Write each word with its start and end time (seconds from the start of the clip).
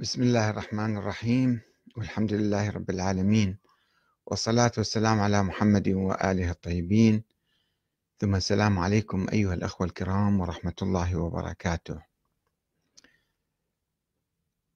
بسم 0.00 0.22
الله 0.22 0.50
الرحمن 0.50 0.96
الرحيم. 0.96 1.60
والحمد 1.96 2.32
لله 2.32 2.70
رب 2.70 2.90
العالمين. 2.90 3.58
والصلاة 4.26 4.72
والسلام 4.78 5.20
على 5.20 5.42
محمد 5.42 5.88
وآله 5.88 6.50
الطيبين. 6.50 7.24
ثم 8.18 8.34
السلام 8.34 8.78
عليكم 8.78 9.26
أيها 9.32 9.54
الأخوة 9.54 9.86
الكرام 9.86 10.40
ورحمة 10.40 10.74
الله 10.82 11.16
وبركاته. 11.16 12.02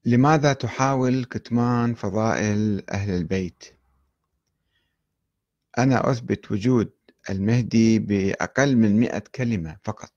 لماذا 0.05 0.53
تحاول 0.53 1.25
كتمان 1.25 1.95
فضائل 1.95 2.85
أهل 2.91 3.11
البيت؟ 3.11 3.65
أنا 5.79 6.11
أثبت 6.11 6.53
وجود 6.53 6.93
المهدي 7.31 7.99
بأقل 7.99 8.77
من 8.77 9.01
مئة 9.01 9.25
كلمة 9.35 9.77
فقط. 9.85 10.13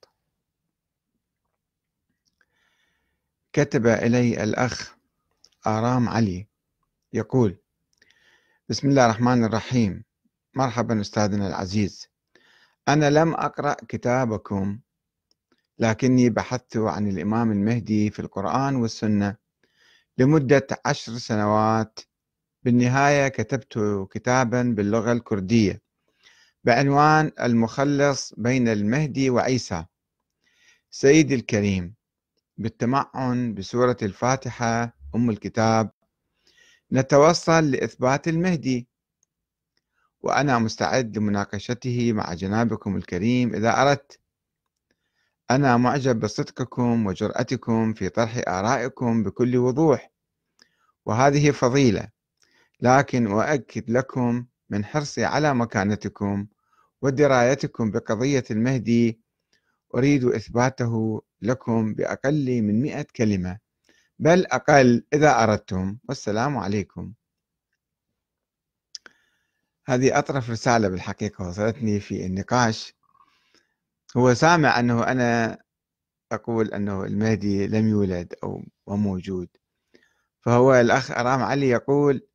كتب 3.54 3.88
إلي 3.88 4.44
الأخ 4.44 4.97
آرام 5.68 6.10
علي 6.10 6.48
يقول 7.14 7.58
بسم 8.70 8.90
الله 8.90 9.06
الرحمن 9.06 9.44
الرحيم. 9.44 10.04
مرحبا 10.56 11.02
أستاذنا 11.02 11.48
العزيز. 11.48 12.08
أنا 12.88 13.10
لم 13.10 13.34
أقرأ 13.34 13.74
كتابكم 13.74 14.80
لكني 15.80 16.30
بحثت 16.30 16.78
عن 16.78 17.08
الإمام 17.08 17.52
المهدي 17.52 18.10
في 18.10 18.20
القرآن 18.20 18.76
والسنة. 18.76 19.36
لمدة 20.18 20.68
عشر 20.86 21.18
سنوات 21.18 22.00
بالنهاية 22.64 23.28
كتبت 23.28 24.08
كتابا 24.12 24.62
باللغة 24.64 25.12
الكردية 25.12 25.82
بعنوان 26.64 27.32
المخلص 27.42 28.34
بين 28.38 28.68
المهدي 28.68 29.30
وعيسى. 29.30 29.86
سيدي 30.90 31.36
الكريم 31.36 31.96
بالتمعن 32.58 33.54
بسورة 33.54 33.98
الفاتحة 34.02 34.97
أم 35.16 35.30
الكتاب. 35.30 35.92
نتوصل 36.92 37.72
لإثبات 37.72 38.28
المهدي. 38.28 38.88
وأنا 40.22 40.60
مستعد 40.60 41.18
لمناقشته 41.18 42.14
مع 42.14 42.34
جنابكم 42.34 42.98
الكريم 42.98 43.56
إذا 43.56 43.82
أردت. 43.82 44.20
أنا 45.52 45.78
معجب 45.78 46.20
بصدقكم 46.20 47.06
وجرأتكم 47.06 47.94
في 47.94 48.10
طرح 48.10 48.42
آرائكم 48.48 49.24
بكل 49.24 49.58
وضوح. 49.58 50.12
وهذه 51.06 51.52
فضيلة. 51.52 52.10
لكن 52.82 53.28
أؤكد 53.28 53.90
لكم 53.90 54.46
من 54.70 54.86
حرصي 54.86 55.26
على 55.26 55.54
مكانتكم 55.54 56.48
ودرايتكم 57.02 57.92
بقضية 57.92 58.44
المهدي. 58.52 59.20
أريد 59.96 60.24
إثباته 60.26 61.22
لكم 61.42 61.94
بأقل 61.94 62.62
من 62.62 62.82
مئة 62.82 63.06
كلمة. 63.16 63.67
بل 64.20 64.46
أقل. 64.46 65.06
إذا 65.14 65.44
أردتم 65.44 65.98
والسلام 66.10 66.58
عليكم. 66.58 67.14
هذه 69.88 70.20
أطرف 70.20 70.50
رسالة 70.50 70.88
بالحقيقة 70.88 71.48
وصلتني 71.48 72.00
في 72.00 72.26
النقاش. 72.26 72.94
هو 74.18 74.34
سامع 74.34 74.80
أنه 74.80 75.04
أنا 75.04 75.58
أقول 76.32 76.74
أنه 76.74 77.04
المهدي 77.04 77.68
لم 77.68 77.88
يولد 77.88 78.34
أو 78.44 78.64
موجود. 78.88 79.50
فهو 80.42 80.74
الأخ 80.76 81.12
أرام 81.12 81.44
علي 81.44 81.70
يقول 81.70 82.28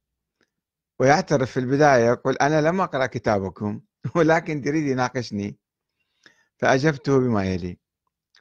ويعترف 1.00 1.50
في 1.50 1.60
البداية 1.60 2.04
يقول 2.06 2.36
أنا 2.36 2.60
لم 2.60 2.80
أقرأ 2.80 3.06
كتابكم 3.06 3.80
ولكن 4.16 4.62
يريد 4.66 4.84
يناقشني. 4.86 5.58
فأجبته 6.58 7.18
بما 7.18 7.44
يلي. 7.44 7.78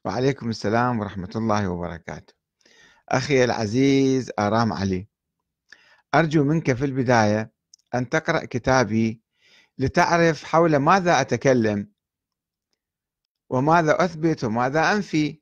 وعليكم 0.05 0.49
السلام 0.49 0.99
ورحمة 0.99 1.31
الله 1.35 1.67
وبركاته. 1.69 2.40
أخي 3.11 3.43
العزيز 3.43 4.31
آرام 4.39 4.73
علي. 4.73 5.07
أرجو 6.15 6.43
منك 6.43 6.73
في 6.73 6.85
البداية 6.85 7.51
أن 7.95 8.09
تقرأ 8.09 8.45
كتابي 8.45 9.21
لتعرف 9.77 10.43
حول 10.43 10.75
ماذا 10.75 11.21
أتكلم 11.21 11.91
وماذا 13.49 14.05
أثبت 14.05 14.43
وماذا 14.43 14.91
أنفي. 14.91 15.41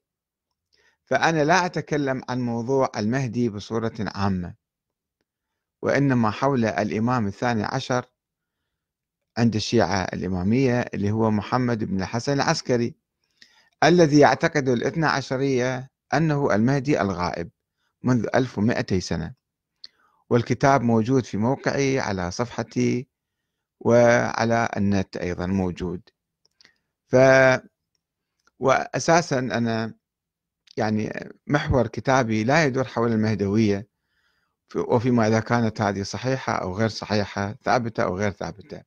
فأنا 1.06 1.44
لا 1.44 1.66
أتكلم 1.66 2.22
عن 2.30 2.42
موضوع 2.42 2.92
المهدي 2.98 3.50
بصورة 3.50 3.96
عامة 4.00 4.56
وإنما 5.82 6.32
حول 6.32 6.66
الإمام 6.66 7.28
الثاني 7.28 7.64
عشر 7.64 8.06
عند 9.38 9.56
الشيعة 9.56 10.04
الإمامية 10.04 10.80
اللي 10.94 11.12
هو 11.12 11.32
محمد 11.32 11.84
بن 11.84 12.02
الحسن 12.02 12.34
العسكري 12.34 12.96
الذي 13.84 14.20
يعتقد 14.20 14.70
الاثنى 14.70 15.06
عشرية 15.06 15.92
أنه 16.14 16.56
المهدي 16.56 17.02
الغائب. 17.02 17.50
منذ 18.04 18.28
1200 18.36 19.00
سنة. 19.00 19.34
والكتاب 20.30 20.82
موجود 20.82 21.26
في 21.26 21.38
موقعي 21.38 22.00
على 22.00 22.32
صفحتي 22.32 23.08
وعلى 23.80 24.70
النت 24.78 25.18
أيضا 25.18 25.46
موجود. 25.46 26.02
ف 27.08 27.16
وأساسا 28.60 29.40
أنا 29.40 29.94
يعني 30.78 31.30
محور 31.48 31.88
كتابي 31.88 32.44
لا 32.44 32.66
يدور 32.66 32.84
حول 32.84 33.12
المهدوية 33.12 33.88
وفيما 34.76 35.28
إذا 35.28 35.40
كانت 35.40 35.82
هذه 35.82 36.04
صحيحة 36.04 36.54
أو 36.54 36.78
غير 36.78 36.90
صحيحة 36.90 37.56
ثابتة 37.64 38.04
أو 38.04 38.18
غير 38.18 38.32
ثابتة. 38.32 38.84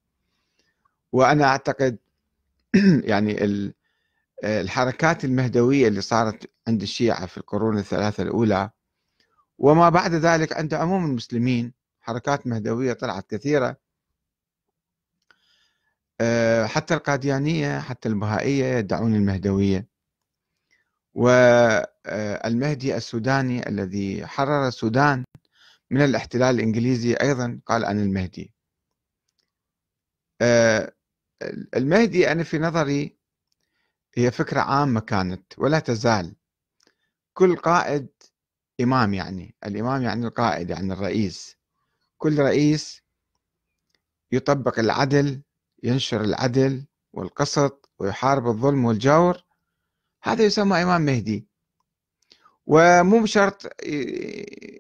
وأنا 1.13 1.45
أعتقد 1.45 1.99
يعني 3.13 3.39
الحركات 4.45 5.25
المهدوية 5.25 5.89
اللي 5.89 6.01
صارت 6.01 6.51
عند 6.69 6.83
الشيعة 6.83 7.27
في 7.27 7.39
القرون 7.39 7.79
الثلاثة 7.79 8.23
الأولى 8.23 8.71
وما 9.63 9.89
بعد 9.89 10.15
ذلك 10.15 10.53
عند 10.53 10.75
عموم 10.75 11.05
المسلمين 11.05 11.75
حركات 12.01 12.47
مهدوية 12.47 12.93
طلعت 12.93 13.31
كثيرة. 13.31 13.77
آه، 16.21 16.67
حتى 16.67 16.95
القاديانية 16.95 17.81
حتى 17.81 18.09
البهائية 18.09 18.65
يدعون 18.65 19.15
المهدوية. 19.15 19.89
والمهدي 21.15 22.97
السوداني 22.97 23.69
الذي 23.69 24.27
حرر 24.27 24.69
السودان 24.69 25.25
من 25.91 26.01
الاحتلال 26.05 26.55
الإنجليزي 26.55 27.15
أيضا 27.15 27.61
قال 27.67 27.85
عن 27.85 28.01
المهدي. 28.01 28.55
آه، 30.41 30.93
المهدي 31.77 32.33
أنا 32.33 32.43
في 32.45 32.59
نظري 32.59 33.19
هي 34.15 34.31
فكرة 34.31 34.61
عامة 34.61 35.01
كانت 35.01 35.59
ولا 35.59 35.79
تزال. 35.79 36.37
كل 37.35 37.57
قائد 37.57 38.09
إمام 38.81 39.15
يعني 39.15 39.55
الإمام 39.67 40.03
يعني 40.03 40.27
القائد 40.27 40.71
يعني 40.71 40.93
الرئيس. 40.93 41.57
كل 42.19 42.39
رئيس 42.39 43.03
يطبق 44.33 44.79
العدل 44.79 45.43
ينشر 45.83 46.21
العدل 46.21 46.85
والقسط 47.13 47.91
ويحارب 47.99 48.47
الظلم 48.47 48.85
والجور. 48.85 49.45
هذا 50.23 50.45
يسمى 50.45 50.83
إمام 50.83 51.03
مهدي. 51.03 51.47
ومو 52.67 53.23
بشرط 53.23 53.83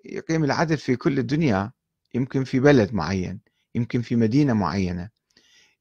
يقيم 0.04 0.44
العدل 0.44 0.78
في 0.78 0.96
كل 0.96 1.18
الدنيا 1.18 1.72
يمكن 2.14 2.44
في 2.44 2.60
بلد 2.60 2.94
معين 2.94 3.40
يمكن 3.74 4.02
في 4.02 4.16
مدينة 4.16 4.52
معينة 4.52 5.08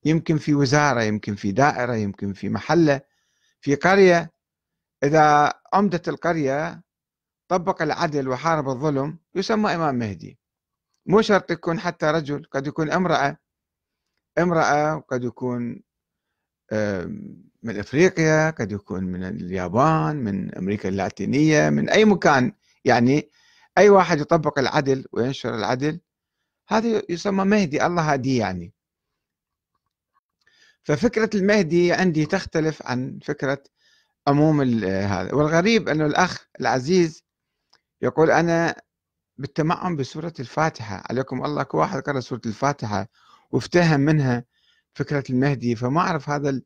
يمكن 0.05 0.37
في 0.37 0.53
وزارة 0.53 1.01
يمكن 1.03 1.35
في 1.35 1.51
دائرة 1.51 1.95
يمكن 1.95 2.33
في 2.33 2.49
محلة 2.49 3.01
في 3.61 3.75
قرية. 3.75 4.31
إذا 5.03 5.53
عمدة 5.73 6.01
القرية 6.07 6.81
طبق 7.51 7.81
العدل 7.81 8.29
وحارب 8.29 8.69
الظلم 8.69 9.17
يسمى 9.35 9.75
إمام 9.75 9.95
مهدي. 9.95 10.39
مو 11.05 11.21
شرط 11.21 11.51
يكون 11.51 11.79
حتى 11.79 12.05
رجل 12.05 12.45
قد 12.51 12.67
يكون 12.67 12.91
امرأة. 12.91 13.37
امرأة 14.37 14.95
وقد 14.95 15.23
يكون 15.23 15.81
من 17.63 17.79
إفريقيا 17.79 18.49
قد 18.49 18.71
يكون 18.71 19.03
من 19.03 19.23
اليابان 19.23 20.15
من 20.15 20.55
أمريكا 20.55 20.89
اللاتينية 20.89 21.69
من 21.69 21.89
أي 21.89 22.05
مكان. 22.05 22.53
يعني 22.85 23.29
أي 23.77 23.89
واحد 23.89 24.19
يطبق 24.19 24.59
العدل 24.59 25.05
وينشر 25.11 25.55
العدل 25.55 25.99
هذا 26.67 27.03
يسمى 27.09 27.45
مهدي 27.45 27.85
الله 27.85 28.13
هادي 28.13 28.37
يعني. 28.37 28.73
ففكرة 30.83 31.29
المهدي 31.35 31.93
عندي 31.93 32.25
تختلف 32.25 32.81
عن 32.85 33.19
فكرة 33.23 33.63
عموم 34.27 34.61
هذا. 34.83 35.33
والغريب 35.33 35.89
أنه 35.89 36.05
الأخ 36.05 36.47
العزيز 36.59 37.30
يقول 38.01 38.31
أنا 38.31 38.81
بالتمعن 39.37 39.95
بسورة 39.95 40.33
الفاتحة 40.39 41.03
عليكم 41.09 41.45
الله 41.45 41.63
كل 41.63 41.77
واحد 41.77 41.99
قرأ 42.01 42.19
سورة 42.19 42.41
الفاتحة 42.45 43.07
وافتهم 43.51 43.99
منها 43.99 44.45
فكرة 44.93 45.23
المهدي 45.29 45.75
فما 45.75 46.01
أعرف 46.01 46.29
هذا 46.29 46.61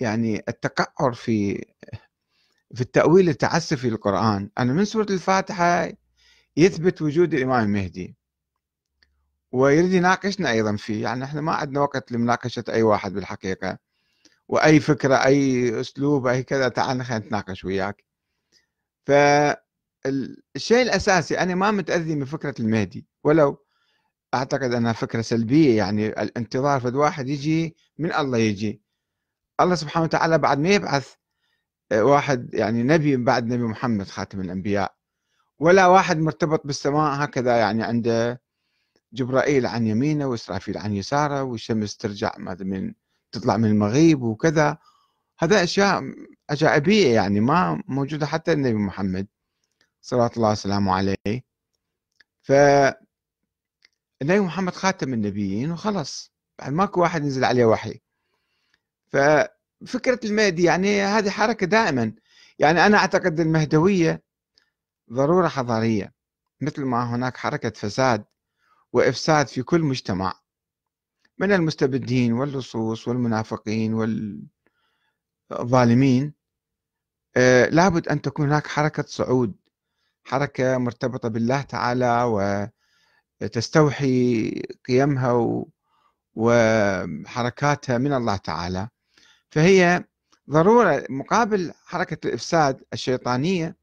يعني 0.00 0.42
التقعر 0.48 1.12
في 1.12 1.64
في 2.74 2.80
التأويل 2.80 3.28
التعسفي 3.28 3.90
للقرآن. 3.90 4.50
أنا 4.58 4.72
من 4.72 4.84
سورة 4.84 5.06
الفاتحة 5.10 5.92
يثبت 6.56 7.02
وجود 7.02 7.34
الإمام 7.34 7.64
المهدي. 7.64 8.16
ويريد 9.52 9.92
يناقشنا 9.92 10.50
أيضا 10.50 10.76
فيه. 10.76 11.02
يعني 11.02 11.24
إحنا 11.24 11.40
ما 11.40 11.52
عندنا 11.52 11.80
وقت 11.80 12.12
لمناقشة 12.12 12.64
أي 12.68 12.82
واحد 12.82 13.12
بالحقيقة. 13.12 13.78
وأي 14.48 14.80
فكرة 14.80 15.14
أي 15.16 15.80
أسلوب 15.80 16.26
أي 16.26 16.42
كذا 16.42 16.68
تعال 16.68 17.04
خلينا 17.04 17.26
نتناقش 17.26 17.64
وياك. 17.64 18.04
ف 19.06 19.12
الشيء 20.06 20.82
الأساسي 20.82 21.38
أنا 21.38 21.54
ما 21.54 21.70
متأذي 21.70 22.14
من 22.14 22.24
فكرة 22.24 22.54
المهدي 22.60 23.06
ولو 23.24 23.64
أعتقد 24.34 24.72
أنها 24.74 24.92
فكرة 24.92 25.20
سلبية 25.20 25.76
يعني 25.76 26.06
الانتظار 26.06 26.80
فد 26.80 26.94
واحد 26.94 27.28
يجي 27.28 27.76
من 27.98 28.12
الله 28.14 28.38
يجي. 28.38 28.82
الله 29.60 29.74
سبحانه 29.74 30.04
وتعالى 30.04 30.38
بعد 30.38 30.58
ما 30.58 30.68
يبعث 30.68 31.14
آه، 31.92 32.04
واحد 32.04 32.54
يعني 32.54 32.82
نبي 32.82 33.16
بعد 33.16 33.46
نبي 33.46 33.62
محمد 33.62 34.06
خاتم 34.08 34.40
الأنبياء. 34.40 34.94
ولا 35.58 35.86
واحد 35.86 36.18
مرتبط 36.18 36.66
بالسماء 36.66 37.24
هكذا 37.24 37.56
يعني 37.56 37.82
عنده 37.82 38.42
جبرائيل 39.12 39.66
عن 39.66 39.86
يمينه 39.86 40.26
وإسرافيل 40.26 40.78
عن 40.78 40.94
يساره 40.94 41.42
والشمس 41.42 41.96
ترجع 41.96 42.32
من 42.38 42.94
تطلع 43.32 43.56
من 43.56 43.70
المغيب 43.70 44.22
وكذا. 44.22 44.78
هذا 45.38 45.62
أشياء 45.64 46.02
عجائبية 46.50 47.14
يعني 47.14 47.40
ما 47.40 47.82
موجودة 47.88 48.26
حتى 48.26 48.52
النبي 48.52 48.74
محمد. 48.74 49.26
صلى 50.04 50.30
الله 50.36 50.50
وسلامه 50.50 50.94
عليه. 50.94 51.44
ف 52.42 52.52
النبي 54.22 54.40
محمد 54.40 54.74
خاتم 54.74 55.14
النبيين 55.14 55.72
وخلص 55.72 56.32
بعد 56.58 56.72
ماكو 56.72 57.00
واحد 57.00 57.22
ينزل 57.24 57.44
عليه 57.44 57.64
وحي. 57.64 58.00
ففكرة 59.08 60.20
المهدي 60.24 60.62
يعني 60.62 61.02
هذه 61.02 61.30
حركة 61.30 61.66
دائما. 61.66 62.14
يعني 62.58 62.86
أنا 62.86 62.98
أعتقد 62.98 63.40
المهدوية 63.40 64.22
ضرورة 65.12 65.48
حضارية. 65.48 66.14
مثل 66.60 66.82
ما 66.84 67.14
هناك 67.14 67.36
حركة 67.36 67.70
فساد 67.70 68.24
وإفساد 68.92 69.48
في 69.48 69.62
كل 69.62 69.80
مجتمع. 69.80 70.40
من 71.38 71.52
المستبدين 71.52 72.32
واللصوص 72.32 73.08
والمنافقين 73.08 73.94
والظالمين 75.50 76.34
آه، 77.36 77.66
لابد 77.66 78.08
أن 78.08 78.22
تكون 78.22 78.46
هناك 78.46 78.66
حركة 78.66 79.02
صعود. 79.02 79.63
حركة 80.24 80.78
مرتبطة 80.78 81.28
بالله 81.28 81.62
تعالى 81.62 82.22
وتستوحي 83.42 84.50
قيمها 84.88 85.64
وحركاتها 86.34 87.98
من 87.98 88.12
الله 88.12 88.36
تعالى. 88.36 88.88
فهي 89.50 90.04
ضرورة 90.50 91.04
مقابل 91.10 91.72
حركة 91.84 92.28
الإفساد 92.28 92.82
الشيطانية 92.92 93.76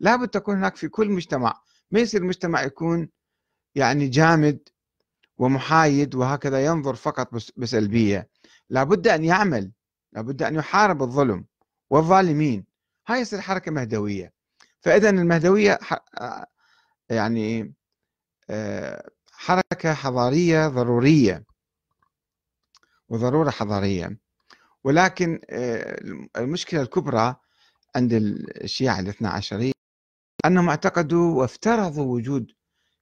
لابد 0.00 0.28
تكون 0.28 0.56
هناك 0.56 0.76
في 0.76 0.88
كل 0.88 1.10
مجتمع. 1.10 1.60
ما 1.90 2.00
يصير 2.00 2.22
المجتمع 2.22 2.62
يكون 2.62 3.08
يعني 3.74 4.08
جامد 4.08 4.68
ومحايد 5.38 6.14
وهكذا 6.14 6.64
ينظر 6.64 6.94
فقط 6.94 7.30
بسلبية. 7.56 8.28
لابد 8.70 9.08
أن 9.08 9.24
يعمل 9.24 9.72
لابد 10.12 10.42
أن 10.42 10.54
يحارب 10.54 11.02
الظلم 11.02 11.44
والظالمين. 11.90 12.66
هاي 13.06 13.20
يصير 13.20 13.40
حركة 13.40 13.70
مهدوية. 13.70 14.33
فإذا 14.84 15.10
المهدوية 15.10 15.78
يعني 17.10 17.74
آه، 18.50 19.10
حركة 19.32 19.94
حضارية 19.94 20.68
ضرورية. 20.68 21.44
وضرورة 23.08 23.50
حضارية. 23.50 24.18
ولكن 24.84 25.40
آه، 25.50 26.00
المشكلة 26.36 26.82
الكبرى 26.82 27.36
عند 27.96 28.12
الشيعة 28.12 29.00
الاثنى 29.00 29.28
عشرية 29.28 29.72
أنهم 30.46 30.68
اعتقدوا 30.68 31.40
وافترضوا 31.40 32.14
وجود 32.14 32.52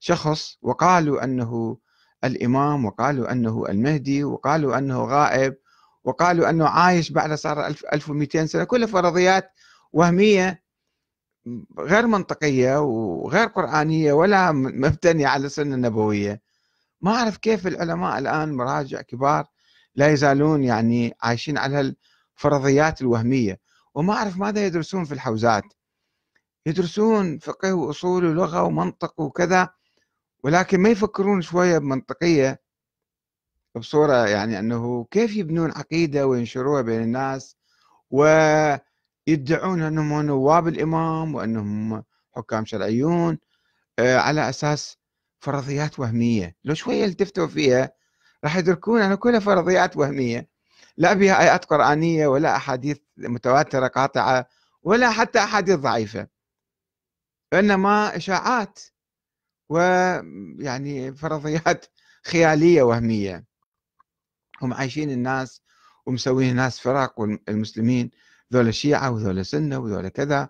شخص 0.00 0.58
وقالوا 0.62 1.24
أنه 1.24 1.78
الإمام 2.24 2.84
وقالوا 2.84 3.32
أنه 3.32 3.66
المهدي 3.68 4.24
وقالوا 4.24 4.78
أنه 4.78 5.04
غائب 5.04 5.56
وقالوا 6.04 6.50
أنه 6.50 6.68
عايش 6.68 7.10
بعد 7.10 7.34
صار 7.34 7.66
1200 7.66 8.46
سنة 8.46 8.64
كلها 8.64 8.86
فرضيات 8.86 9.52
وهمية 9.92 10.61
غير 11.78 12.06
منطقية 12.06 12.80
وغير 12.80 13.46
قرآنية 13.46 14.12
ولا 14.12 14.52
مبتنية 14.52 15.26
على 15.26 15.46
السنة 15.46 15.74
النبوية. 15.74 16.40
ما 17.00 17.14
أعرف 17.14 17.36
كيف 17.36 17.66
العلماء 17.66 18.18
الآن 18.18 18.52
مراجع 18.52 19.02
كبار 19.02 19.46
لا 19.94 20.08
يزالون 20.08 20.64
يعني 20.64 21.14
عايشين 21.22 21.58
على 21.58 21.94
الفرضيات 22.36 23.00
الوهمية. 23.02 23.60
وما 23.94 24.14
أعرف 24.14 24.36
ماذا 24.38 24.66
يدرسون 24.66 25.04
في 25.04 25.14
الحوزات. 25.14 25.64
يدرسون 26.66 27.38
فقه 27.38 27.74
وأصول 27.74 28.24
ولغة 28.24 28.62
ومنطق 28.62 29.20
وكذا 29.20 29.68
ولكن 30.44 30.80
ما 30.80 30.88
يفكرون 30.88 31.42
شوية 31.42 31.78
بمنطقية 31.78 32.62
بصورة 33.74 34.26
يعني 34.28 34.58
أنه 34.58 35.06
كيف 35.10 35.36
يبنون 35.36 35.70
عقيدة 35.70 36.26
وينشروها 36.26 36.82
بين 36.82 37.02
الناس 37.02 37.56
ويدعون 39.28 39.82
أنهم 39.82 40.22
نواب 40.22 40.68
الإمام 40.68 41.34
وأنهم 41.34 42.04
حكام 42.36 42.64
شرعيون 42.64 43.38
آه، 43.98 44.16
على 44.16 44.48
أساس 44.48 44.98
فرضيات 45.40 45.98
وهمية. 45.98 46.56
لو 46.64 46.74
شوية 46.74 47.04
التفتوا 47.04 47.46
فيها 47.46 47.92
راح 48.44 48.56
يدركون 48.56 49.00
أن 49.02 49.14
كلها 49.14 49.40
فرضيات 49.40 49.96
وهمية. 49.96 50.48
لا 50.96 51.12
بها 51.12 51.40
آيات 51.40 51.64
قرآنية 51.64 52.26
ولا 52.26 52.56
أحاديث 52.56 52.98
متواترة 53.16 53.86
قاطعة 53.86 54.48
ولا 54.82 55.10
حتى 55.10 55.38
أحاديث 55.38 55.74
ضعيفة. 55.78 56.28
إنما 57.52 58.16
إشاعات 58.16 58.80
ويعني 59.68 61.14
فرضيات 61.14 61.86
خيالية 62.24 62.82
وهمية. 62.82 63.44
هم 64.62 64.74
عايشين 64.74 65.10
الناس 65.10 65.62
ومسوين 66.06 66.50
الناس 66.50 66.80
فرق 66.80 67.20
والمسلمين 67.20 68.10
ذولا 68.52 68.70
شيعة 68.70 69.10
وذولا 69.10 69.42
سنة 69.42 69.78
وذولا 69.78 70.08
كذا 70.08 70.48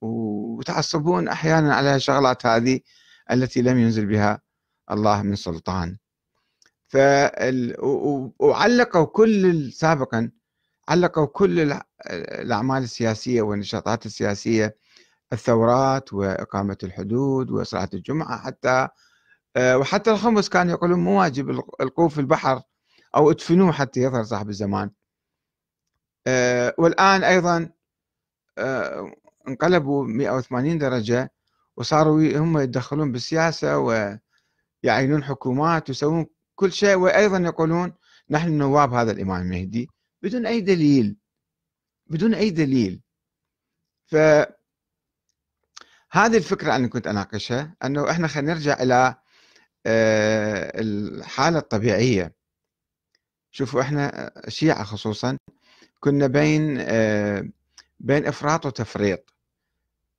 وتعصبون 0.00 1.28
أحيانا 1.28 1.74
على 1.74 1.96
الشغلات 1.96 2.46
هذه 2.46 2.80
التي 3.30 3.62
لم 3.62 3.78
ينزل 3.78 4.06
بها 4.06 4.40
الله 4.90 5.22
من 5.22 5.36
سلطان. 5.36 5.96
فال... 6.88 7.76
وعلقوا 8.38 9.04
كل 9.04 9.72
سابقا 9.72 10.30
علقوا 10.88 11.26
كل 11.26 11.80
الأعمال 12.10 12.82
السياسية 12.82 13.42
والنشاطات 13.42 14.06
السياسية 14.06 14.76
الثورات 15.32 16.12
وإقامة 16.12 16.78
الحدود 16.82 17.50
وصلاة 17.50 17.88
الجمعة 17.94 18.38
حتى 18.38 18.88
آه، 19.56 19.78
وحتى 19.78 20.10
الخمس 20.10 20.48
كانوا 20.48 20.72
يقولون 20.72 20.98
مو 20.98 21.20
واجب 21.20 21.50
القوه 21.80 22.08
في 22.08 22.20
البحر 22.20 22.62
أو 23.16 23.30
ادفنوه 23.30 23.72
حتى 23.72 24.00
يظهر 24.00 24.24
صاحب 24.24 24.48
الزمان. 24.48 24.90
والآن 26.78 27.24
أيضا 27.24 27.70
آه، 28.58 29.12
انقلبوا 29.48 30.04
180 30.06 30.78
درجة 30.78 31.32
وصاروا 31.76 32.38
هم 32.38 32.58
يتدخلون 32.58 33.12
بالسياسة 33.12 33.78
ويعينون 33.78 35.24
حكومات 35.24 35.88
ويسوون 35.88 36.26
كل 36.54 36.72
شيء 36.72 36.94
وأيضا 36.94 37.38
يقولون 37.38 37.92
نحن 38.30 38.58
نواب 38.58 38.94
هذا 38.94 39.12
الإمام 39.12 39.42
المهدي 39.42 39.88
بدون 40.22 40.46
أي 40.46 40.60
دليل 40.60 41.16
بدون 42.06 42.34
أي 42.34 42.50
دليل. 42.50 43.00
ف 44.06 44.16
هذه 46.10 46.36
الفكرة 46.36 46.76
أنا 46.76 46.86
كنت 46.88 47.06
أناقشها 47.06 47.76
أنه 47.84 48.10
إحنا 48.10 48.28
خلينا 48.28 48.54
نرجع 48.54 48.82
إلى 48.82 49.14
آه، 49.86 50.80
الحالة 50.80 51.58
الطبيعية. 51.58 52.34
شوفوا 53.50 53.80
إحنا 53.80 54.32
شيعة 54.48 54.84
خصوصا 54.84 55.38
كنا 56.04 56.26
بين 56.26 56.76
آه، 56.80 57.48
بين 58.00 58.26
إفراط 58.26 58.66
وتفريط. 58.66 59.34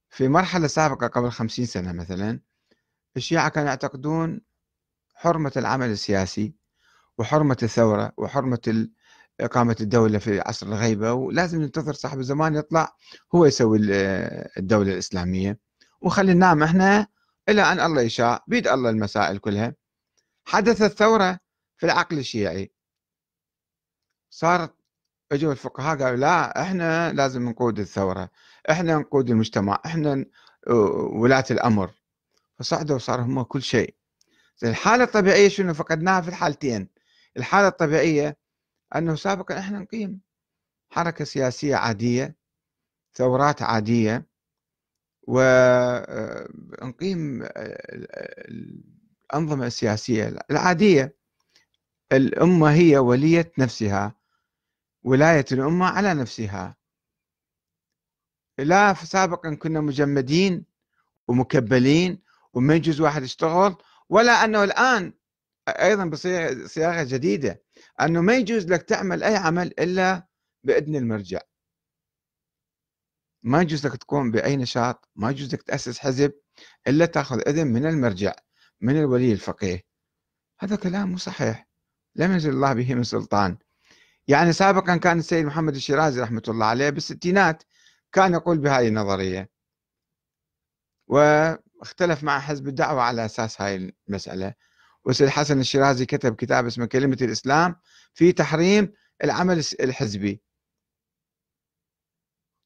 في 0.10 0.28
مرحلة 0.28 0.68
سابقة 0.68 1.08
قبل 1.08 1.32
خمسين 1.32 1.66
سنة 1.66 1.92
مثلا 1.92 2.40
الشيعة 3.18 3.50
كانوا 3.50 3.70
يعتقدون 3.70 4.42
حرمة 5.16 5.52
العمل 5.58 5.90
السياسي 5.90 6.54
وحرمة 7.18 7.58
الثورة 7.64 8.12
وحرمة 8.18 8.88
إقامة 9.40 9.76
الدولة 9.82 10.20
في 10.20 10.40
عصر 10.40 10.68
الغيبة 10.68 11.14
ولازم 11.14 11.62
ننتظر 11.62 11.94
صاحب 11.94 12.20
الزمان 12.20 12.56
يطلع 12.56 12.96
هو 13.36 13.46
يسوي 13.46 13.80
الدولة 14.58 14.94
الإسلامية. 14.94 15.60
وخلي 16.02 16.34
ننام 16.34 16.64
إحنا 16.64 17.08
إلى 17.50 17.62
أن 17.62 17.80
الله 17.80 18.02
يشاء 18.02 18.44
بيد 18.48 18.68
الله 18.68 18.90
المسائل 18.90 19.38
كلها. 19.38 19.76
حدثت 20.46 20.98
ثوره 20.98 21.40
في 21.78 21.86
العقل 21.86 22.18
الشيعي. 22.18 22.72
صارت 24.30 24.75
اجوا 25.32 25.52
الفقهاء 25.52 25.98
قالوا 25.98 26.18
لا 26.18 26.62
إحنا 26.62 27.14
لازم 27.14 27.50
نقود 27.50 27.80
الثورة 27.80 28.30
إحنا 28.70 28.98
نقود 28.98 29.30
المجتمع 29.30 29.82
إحنا 29.86 30.26
ولاة 31.14 31.46
الأمر. 31.52 31.92
فصعدوا 32.60 32.96
وصار 32.96 33.22
هم 33.22 33.42
كل 33.42 33.62
شيء. 33.62 33.96
الحالة 34.64 35.04
الطبيعية 35.04 35.48
شنو؟ 35.48 35.74
فقدناها 35.74 36.22
في 36.22 36.28
الحالتين. 36.28 36.90
الحالة 37.38 37.68
الطبيعية 37.68 38.38
أنه 38.96 39.16
سابقا 39.16 39.60
إحنا 39.60 39.80
نقيم 39.80 40.22
حركة 40.90 41.26
سياسية 41.26 41.76
عادية 41.76 42.36
ثورات 43.14 43.62
عادية 43.62 44.26
ونقيم 45.28 46.30
الأنظمة 49.34 49.66
السياسية 49.68 50.38
العادية. 50.52 51.16
الأمة 52.12 52.74
هي 52.74 52.98
ولية 52.98 53.52
نفسها. 53.58 54.15
ولاية 55.06 55.46
الأمة 55.52 55.86
على 55.86 56.14
نفسها. 56.14 56.76
لا 58.60 58.94
سابقا 58.94 59.56
كنا 59.56 59.82
مجمدين 59.82 60.66
ومكبلين 61.28 62.22
وما 62.54 62.76
يجوز 62.76 63.02
واحد 63.02 63.24
يشتغل 63.24 63.76
ولا 64.10 64.32
أنه 64.32 64.64
الآن 64.64 65.14
أيضا 65.68 66.06
بصياغة 66.06 67.04
جديدة 67.04 67.64
أنه 68.02 68.22
ما 68.22 68.38
يجوز 68.38 68.66
لك 68.68 68.82
تعمل 68.82 69.24
أي 69.24 69.36
عمل 69.36 69.68
إلا 69.68 70.28
بإذن 70.64 70.96
المرجع. 70.96 71.42
ما 73.44 73.62
يجوز 73.62 73.88
لك 73.88 73.96
تقوم 73.96 74.32
بأي 74.32 74.58
نشاط 74.58 75.10
ما 75.16 75.30
يجوز 75.30 75.54
لك 75.54 75.64
تأسس 75.64 76.00
حزب 76.00 76.34
إلا 76.88 77.06
تأخذ 77.06 77.40
إذن 77.48 77.68
من 77.68 77.86
المرجع 77.86 78.34
من 78.82 79.00
الولي 79.00 79.32
الفقيه. 79.32 79.84
هذا 80.60 80.76
كلام 80.76 81.12
مو 81.12 81.18
صحيح. 81.18 81.68
لم 82.16 82.32
ينزل 82.32 82.50
الله 82.50 82.74
به 82.74 82.96
من 82.96 83.04
سلطان. 83.04 83.58
يعني 84.28 84.54
سابقا 84.54 84.98
كان 84.98 85.20
السيد 85.20 85.46
محمد 85.46 85.76
الشيرازي 85.76 86.22
رحمة 86.22 86.42
الله 86.48 86.66
عليه 86.66 86.90
بالستينات 86.90 87.64
كان 88.12 88.34
يقول 88.34 88.58
بهذه 88.58 88.88
النظرية. 88.88 89.50
واختلف 91.08 92.24
مع 92.24 92.40
حزب 92.40 92.68
الدعوة 92.68 93.02
على 93.02 93.26
أساس 93.26 93.62
هاي 93.62 93.94
المسألة. 94.10 94.54
والسيد 95.06 95.30
حسن 95.30 95.60
الشيرازي 95.60 96.06
كتب 96.06 96.36
كتاب 96.36 96.66
اسمه 96.66 96.86
كلمة 96.86 97.18
الإسلام 97.22 97.76
في 98.14 98.32
تحريم 98.32 98.94
العمل 99.24 99.64
الحزبي. 99.80 100.42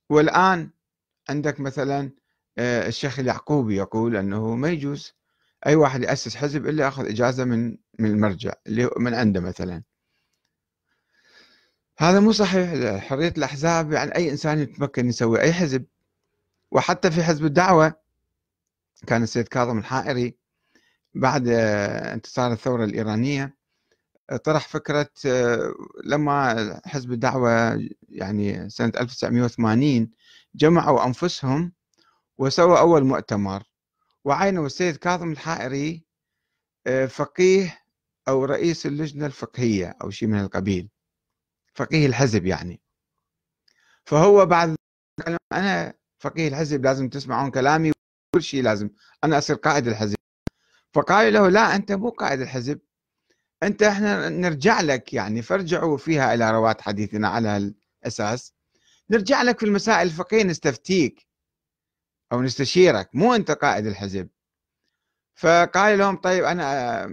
والآن 0.10 0.72
عندك 1.30 1.60
مثلا 1.60 2.12
آه، 2.58 2.88
الشيخ 2.88 3.20
اليعقوبي 3.20 3.76
يقول 3.76 4.16
أنه 4.16 4.56
ما 4.56 4.70
يجوز 4.70 5.14
أي 5.68 5.76
واحد 5.76 6.04
يأسس 6.04 6.36
حزب 6.36 6.68
إلا 6.68 6.86
يأخذ 6.86 7.08
إجازة 7.10 7.46
من 7.46 7.78
من 8.00 8.12
المرجع 8.12 8.54
اللي 8.68 8.90
من 8.98 9.14
عنده 9.14 9.40
مثلا. 9.42 9.84
هذا 12.02 12.20
مو 12.20 12.32
صحيح. 12.32 12.98
حرية 13.04 13.34
الأحزاب 13.38 13.92
يعني 13.92 14.16
أي 14.16 14.32
إنسان 14.32 14.60
يتمكن 14.60 15.10
يسوي 15.10 15.42
أي 15.42 15.54
حزب. 15.54 15.86
وحتى 16.72 17.12
في 17.12 17.24
حزب 17.24 17.46
الدعوة 17.46 17.94
كان 19.08 19.24
السيد 19.24 19.48
كاظم 19.48 19.78
الحائري 19.78 20.38
بعد 21.16 21.48
آه، 21.48 22.14
انتصار 22.14 22.52
الثورة 22.52 22.84
الإيرانية 22.86 23.58
طرح 24.44 24.68
فكرة 24.68 25.10
آه، 25.26 25.74
لما 26.06 26.82
حزب 26.86 27.12
الدعوة 27.12 27.82
يعني 28.10 28.70
سنة 28.70 28.92
1980 29.00 30.12
جمعوا 30.56 31.06
أنفسهم 31.06 31.74
وسووا 32.38 32.80
أول 32.80 33.04
مؤتمر. 33.04 33.64
وعينوا 34.26 34.66
السيد 34.66 34.96
كاظم 34.96 35.32
الحائري 35.32 36.06
آه، 36.88 37.06
فقيه 37.06 37.80
أو 38.28 38.46
رئيس 38.46 38.86
اللجنة 38.86 39.26
الفقهية 39.26 39.98
أو 40.04 40.10
شيء 40.10 40.28
من 40.28 40.40
القبيل. 40.40 40.90
فقيه 41.80 42.06
الحزب 42.06 42.46
يعني. 42.46 42.82
فهو 44.06 44.46
بعد 44.46 44.76
أنا 45.54 45.94
فقيه 46.20 46.48
الحزب 46.48 46.86
لازم 46.86 47.10
تسمعون 47.10 47.52
كلامي 47.52 47.92
كل 48.36 48.44
شيء 48.44 48.64
لازم. 48.64 48.90
أنا 49.24 49.38
أصير 49.38 49.56
قائد 49.56 49.88
الحزب. 49.88 50.16
فقال 50.94 51.34
له 51.34 51.50
لا 51.50 51.76
أنت 51.76 51.92
مو 51.92 52.10
قائد 52.10 52.42
الحزب. 52.42 52.80
أنت 53.64 53.84
إحنا 53.84 54.30
نرجع 54.30 54.82
لك 54.82 55.14
يعني 55.14 55.42
فارجعوا 55.42 55.98
فيها 55.98 56.34
إلى 56.34 56.52
روات 56.52 56.82
حديثنا 56.82 57.28
على 57.28 57.74
الأساس 58.06 58.54
نرجع 59.10 59.42
لك 59.42 59.60
في 59.60 59.66
المسائل 59.66 60.08
الفقهية 60.08 60.44
نستفتيك 60.44 61.28
أو 62.32 62.42
نستشيرك 62.42 63.10
مو 63.14 63.36
أنت 63.36 63.52
قائد 63.52 63.86
الحزب. 63.86 64.30
فقال 65.36 65.98
لهم 65.98 66.16
طيب 66.16 66.44
أنا 66.44 67.06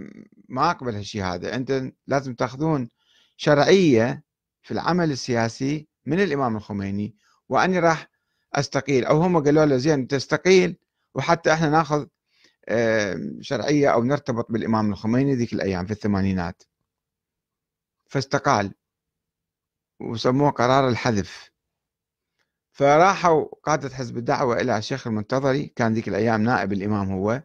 ما 0.49 0.71
أقبل 0.71 0.95
هالشيء 0.95 1.23
هذا 1.23 1.55
أنت 1.55 1.91
لازم 2.07 2.35
تأخذون 2.35 2.89
شرعية 3.37 4.26
في 4.67 4.73
العمل 4.73 5.11
السياسي 5.11 5.87
من 6.05 6.19
الإمام 6.23 6.55
الخميني 6.55 7.15
وأني 7.49 7.79
راح 7.79 8.09
أستقيل 8.53 9.05
أو 9.05 9.21
هم 9.21 9.43
قالوا 9.43 9.65
له 9.65 9.77
زين 9.77 10.07
تستقيل 10.07 10.77
وحتى 11.15 11.53
إحنا 11.53 11.69
ناخذ 11.69 12.07
شرعية 13.41 13.89
أو 13.93 14.03
نرتبط 14.03 14.51
بالإمام 14.51 14.91
الخميني 14.91 15.35
ذيك 15.35 15.53
الأيام 15.53 15.85
في 15.85 15.91
الثمانينات. 15.91 16.63
فاستقال 18.07 18.73
وسموه 19.99 20.49
قرار 20.49 20.89
الحذف. 20.89 21.51
فراحوا 22.71 23.45
قادة 23.63 23.95
حزب 23.95 24.17
الدعوة 24.17 24.61
إلى 24.61 24.77
الشيخ 24.77 25.07
المنتظري 25.07 25.67
كان 25.67 25.93
ذيك 25.93 26.07
الأيام 26.07 26.43
نائب 26.43 26.73
الإمام 26.73 27.11
هو 27.11 27.43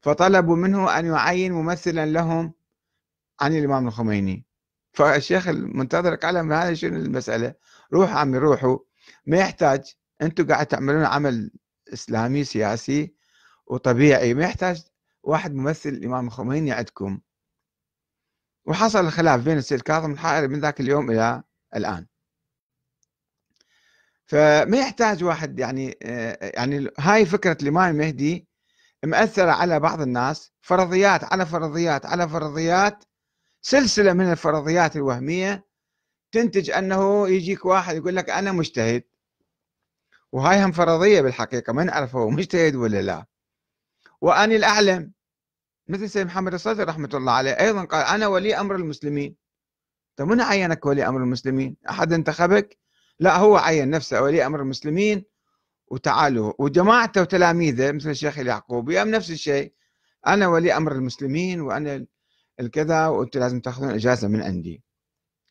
فطلبوا 0.00 0.56
منه 0.56 0.98
أن 0.98 1.06
يعين 1.06 1.52
ممثلا 1.52 2.06
لهم 2.06 2.52
عن 3.40 3.56
الإمام 3.56 3.88
الخميني. 3.88 4.45
فالشيخ 4.96 5.48
المنتظر 5.48 6.14
قال 6.14 6.34
لهم 6.34 6.52
هذا 6.52 6.74
شنو 6.74 6.96
المسألة؟ 6.96 7.54
روحوا 7.92 8.18
عمي 8.18 8.38
روحوا. 8.38 8.78
ما 9.26 9.36
يحتاج 9.36 9.94
أنتم 10.22 10.46
قاعد 10.46 10.66
تعملون 10.66 11.04
عمل 11.04 11.50
إسلامي 11.92 12.44
سياسي 12.44 13.14
وطبيعي. 13.66 14.34
ما 14.34 14.44
يحتاج 14.44 14.84
واحد 15.22 15.54
ممثل 15.54 15.88
الإمام 15.88 16.26
الخميني 16.26 16.72
عندكم. 16.72 17.20
وحصل 18.64 19.04
الخلاف 19.04 19.44
بين 19.44 19.58
السيد 19.58 19.80
كاظم 19.80 20.12
الحائري 20.12 20.48
من 20.48 20.60
ذاك 20.60 20.80
اليوم 20.80 21.10
إلى 21.10 21.42
الآن. 21.76 22.06
فما 24.26 24.78
يحتاج 24.78 25.24
واحد 25.24 25.58
يعني 25.58 25.98
يعني 26.40 26.88
هاي 26.98 27.26
فكرة 27.26 27.56
الإمام 27.62 27.90
المهدي 27.90 28.48
مأثرة 29.04 29.50
على 29.50 29.80
بعض 29.80 30.00
الناس. 30.00 30.52
فرضيات 30.60 31.24
على 31.24 31.46
فرضيات 31.46 32.06
على 32.06 32.28
فرضيات 32.28 33.04
سلسلة 33.66 34.12
من 34.12 34.32
الفرضيات 34.32 34.96
الوهمية 34.96 35.66
تنتج 36.32 36.70
أنه 36.70 37.28
يجيك 37.28 37.64
واحد 37.64 37.96
يقول 37.96 38.16
لك 38.16 38.30
أنا 38.30 38.52
مجتهد. 38.52 39.02
وهاي 40.32 40.64
هم 40.64 40.72
فرضية 40.72 41.20
بالحقيقة 41.20 41.72
ما 41.72 41.84
نعرف 41.84 42.16
هو 42.16 42.30
مجتهد 42.30 42.74
ولا 42.74 43.02
لا. 43.02 43.26
وأني 44.20 44.56
الأعلم 44.56 45.12
مثل 45.88 46.10
سيد 46.10 46.26
محمد 46.26 46.54
الصدر 46.54 46.88
رحمة 46.88 47.10
الله 47.14 47.32
عليه 47.32 47.50
أيضا 47.50 47.84
قال 47.84 48.04
أنا 48.04 48.26
ولي 48.26 48.60
أمر 48.60 48.76
المسلمين. 48.76 49.36
طيب 50.16 50.28
من 50.28 50.40
عينك 50.40 50.86
ولي 50.86 51.08
أمر 51.08 51.20
المسلمين؟ 51.20 51.76
أحد 51.90 52.12
انتخبك؟ 52.12 52.78
لا 53.20 53.36
هو 53.36 53.56
عين 53.56 53.90
نفسه 53.90 54.22
ولي 54.22 54.46
أمر 54.46 54.60
المسلمين. 54.60 55.24
وتعالوا. 55.88 56.52
وجماعته 56.58 57.20
وتلاميذه 57.20 57.92
مثل 57.92 58.10
الشيخ 58.10 58.38
اليعقوبي 58.38 59.02
هم 59.02 59.08
نفس 59.08 59.30
الشيء. 59.30 59.72
أنا 60.26 60.48
ولي 60.48 60.76
أمر 60.76 60.92
المسلمين 60.92 61.60
وأنا 61.60 62.06
الكذا 62.60 63.06
وأنتم 63.06 63.40
لازم 63.40 63.60
تأخذون 63.60 63.90
إجازة 63.90 64.28
من 64.28 64.42
عندي. 64.42 64.82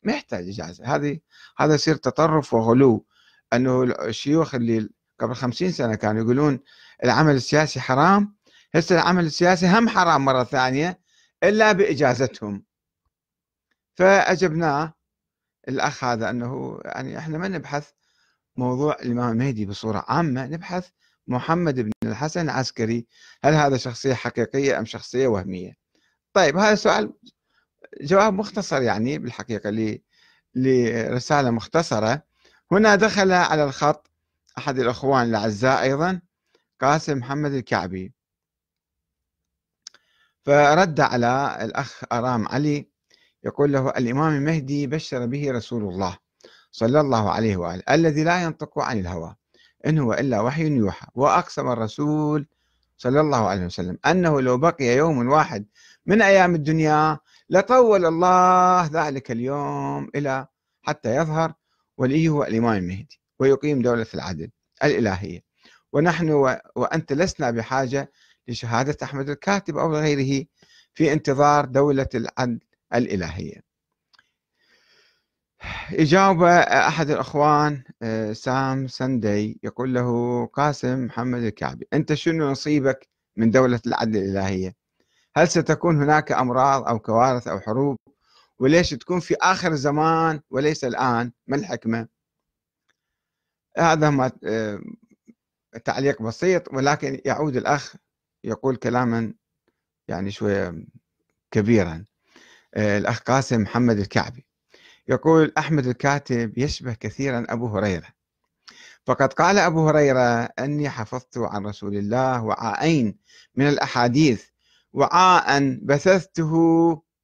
ما 0.02 0.12
يحتاج 0.12 0.48
إجازة. 0.48 0.94
هذه 0.94 1.20
هذا 1.58 1.74
يصير 1.74 1.96
تطرف 1.96 2.54
وغلو. 2.54 3.06
أنه 3.52 3.82
الشيوخ 3.82 4.54
اللي 4.54 4.88
قبل 5.20 5.34
خمسين 5.34 5.72
سنة 5.72 5.94
كانوا 5.94 6.22
يقولون 6.22 6.60
العمل 7.04 7.34
السياسي 7.34 7.80
حرام. 7.80 8.36
هسه 8.74 8.94
العمل 8.94 9.24
السياسي 9.26 9.68
هم 9.68 9.88
حرام 9.88 10.24
مرة 10.24 10.44
ثانية 10.44 11.00
إلا 11.44 11.72
بإجازتهم. 11.72 12.64
فأجبناه 13.94 14.94
الأخ 15.68 16.04
هذا 16.04 16.30
أنه 16.30 16.80
يعني 16.84 17.18
إحنا 17.18 17.38
ما 17.38 17.48
نبحث 17.48 17.90
موضوع 18.56 18.94
الإمام 19.02 19.32
المهدي 19.32 19.66
بصورة 19.66 20.04
عامة 20.08 20.46
نبحث 20.46 20.88
محمد 21.26 21.80
بن 21.80 21.90
الحسن 22.04 22.40
العسكري. 22.40 23.06
هل 23.44 23.54
هذا 23.54 23.76
شخصية 23.76 24.14
حقيقية 24.14 24.78
أم 24.78 24.84
شخصية 24.84 25.26
وهمية؟ 25.26 25.85
طيب 26.36 26.56
هذا 26.56 26.74
سؤال 26.74 27.12
جواب 28.00 28.34
مختصر 28.34 28.82
يعني 28.82 29.18
بالحقيقة 29.18 29.98
لرسالة 30.54 31.50
مختصرة. 31.50 32.22
هنا 32.72 32.94
دخل 32.96 33.32
على 33.32 33.64
الخط 33.64 34.10
أحد 34.58 34.78
الأخوان 34.78 35.28
الأعزاء 35.28 35.82
أيضا 35.82 36.20
قاسم 36.80 37.18
محمد 37.18 37.52
الكعبي. 37.52 38.12
فرد 40.44 41.00
على 41.00 41.58
الأخ 41.60 42.04
أرام 42.12 42.48
علي 42.48 42.88
يقول 43.44 43.72
له 43.72 43.90
الإمام 43.90 44.34
المهدي 44.34 44.86
بشر 44.86 45.26
به 45.26 45.52
رسول 45.52 45.82
الله 45.82 46.18
صلى 46.70 47.00
الله 47.00 47.30
عليه 47.30 47.56
وآله 47.56 47.82
الذي 47.90 48.24
لا 48.24 48.42
ينطق 48.42 48.78
عن 48.78 48.98
الهوى 48.98 49.36
إن 49.86 49.98
هو 49.98 50.12
إلا 50.12 50.40
وحي 50.40 50.66
يوحى 50.66 51.06
وأقسم 51.14 51.68
الرسول 51.68 52.46
صلى 52.96 53.20
الله 53.20 53.48
عليه 53.48 53.66
وسلم 53.66 53.98
أنه 54.06 54.40
لو 54.40 54.58
بقي 54.58 54.84
يوم 54.84 55.28
واحد 55.28 55.66
من 56.06 56.22
أيام 56.22 56.54
الدنيا 56.54 57.18
لطول 57.50 58.06
الله 58.06 58.86
ذلك 58.86 59.30
اليوم 59.30 60.10
إلى 60.14 60.46
حتى 60.82 61.16
يظهر 61.16 61.52
وليه 61.98 62.28
هو 62.28 62.44
الإمام 62.44 62.76
المهدي 62.76 63.20
ويقيم 63.38 63.82
دولة 63.82 64.06
العدل 64.14 64.50
الإلهية. 64.84 65.40
ونحن 65.92 66.30
وأنت 66.76 67.12
لسنا 67.12 67.50
بحاجة 67.50 68.12
لشهادة 68.48 68.96
أحمد 69.02 69.28
الكاتب 69.28 69.78
أو 69.78 69.94
غيره 69.96 70.46
في 70.94 71.12
انتظار 71.12 71.64
دولة 71.64 72.08
العدل 72.14 72.60
الإلهية. 72.94 73.66
يجاوب 75.90 76.42
أحد 76.42 77.10
الأخوان 77.10 77.84
آه، 78.02 78.32
سام 78.32 78.88
سندي 78.88 79.60
يقول 79.62 79.94
له 79.94 80.46
قاسم 80.46 81.04
محمد 81.04 81.42
الكعبي 81.42 81.88
أنت 81.92 82.14
شنو 82.14 82.50
نصيبك 82.50 83.08
من 83.36 83.50
دولة 83.50 83.80
العدل 83.86 84.16
الإلهية؟ 84.16 84.85
هل 85.36 85.48
ستكون 85.48 86.02
هناك 86.02 86.32
أمراض 86.32 86.88
أو 86.88 86.98
كوارث 86.98 87.48
أو 87.48 87.60
حروب؟ 87.60 87.96
وليش 88.58 88.90
تكون 88.90 89.20
في 89.20 89.34
آخر 89.34 89.72
الزمان 89.72 90.40
وليس 90.50 90.84
الآن؟ 90.84 91.32
ما 91.46 91.56
الحكمة؟ 91.56 92.08
هذا 93.78 94.10
ما 94.10 94.32
آه، 94.44 94.80
تعليق 95.84 96.22
بسيط 96.22 96.74
ولكن 96.74 97.20
يعود 97.24 97.56
الأخ 97.56 97.96
يقول 98.44 98.76
كلاما 98.76 99.34
يعني 100.08 100.30
شوية 100.30 100.86
كبيرا. 101.50 102.04
آه، 102.74 102.98
الأخ 102.98 103.20
قاسم 103.20 103.60
محمد 103.60 103.98
الكعبي 103.98 104.46
يقول 105.08 105.52
أحمد 105.58 105.86
الكاتب 105.86 106.58
يشبه 106.58 106.94
كثيرا 106.94 107.46
أبو 107.48 107.66
هريرة. 107.66 108.08
فقد 109.06 109.32
قال 109.32 109.58
أبو 109.58 109.88
هريرة 109.88 110.44
أني 110.58 110.90
حفظت 110.90 111.38
عن 111.38 111.66
رسول 111.66 111.96
الله 111.96 112.44
وعاءين 112.44 113.18
من 113.54 113.68
الأحاديث 113.68 114.55
وعاء 114.92 115.78
بثثته 115.82 116.52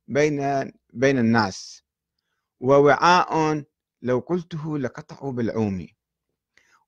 بين 0.09 0.73
بين 0.93 1.19
الناس. 1.19 1.85
ووعاء 2.61 3.65
لو 4.03 4.19
قلته 4.19 4.79
لقطعوا 4.79 5.33
بالعوم. 5.33 5.87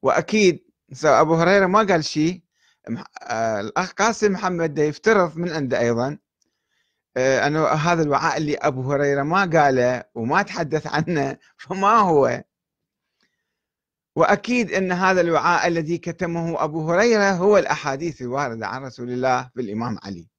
وأكيد 0.02 0.64
أبو 1.04 1.35
هريرة 1.35 1.66
ما 1.66 1.78
قال 1.83 2.04
شيء. 2.04 2.43
آه، 3.23 3.61
الأخ 3.61 3.93
قاسم 3.93 4.33
محمد 4.33 4.78
يفترض 4.78 5.37
من 5.37 5.50
عنده 5.50 5.81
أيضا. 5.81 6.19
آه، 7.16 7.47
أنه 7.47 7.66
هذا 7.66 8.02
الوعاء 8.02 8.37
اللي 8.37 8.57
أبو 8.57 8.93
هريرة 8.93 9.23
ما 9.23 9.45
قاله 9.45 10.04
وما 10.14 10.43
تحدث 10.43 10.87
عنه 10.87 11.38
فما 11.62 11.99
هو. 11.99 12.45
وأكيد 14.16 14.73
أن 14.73 14.93
هذا 14.93 15.21
الوعاء 15.21 15.66
الذي 15.69 15.99
كتمه 15.99 16.64
أبو 16.64 16.90
هريرة 16.93 17.31
هو 17.31 17.59
الأحاديث 17.59 18.23
الواردة 18.23 18.66
عن 18.66 18.85
رسول 18.85 19.11
الله 19.11 19.50
في 19.54 19.61
الإمام 19.61 19.99
علي. 20.04 20.34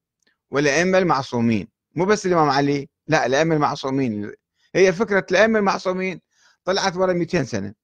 والأئمة 0.50 0.98
المعصومين. 0.98 1.68
مو 1.94 2.04
بس 2.04 2.26
الإمام 2.26 2.50
علي 2.50 2.88
لا 3.06 3.26
الأئمة 3.26 3.54
المعصومين. 3.54 4.32
هي 4.74 4.92
فكرة 4.92 5.26
الأئمة 5.30 5.58
المعصومين 5.58 6.20
طلعت 6.64 6.96
ورا 6.96 7.12
200 7.12 7.44
سنة. 7.44 7.74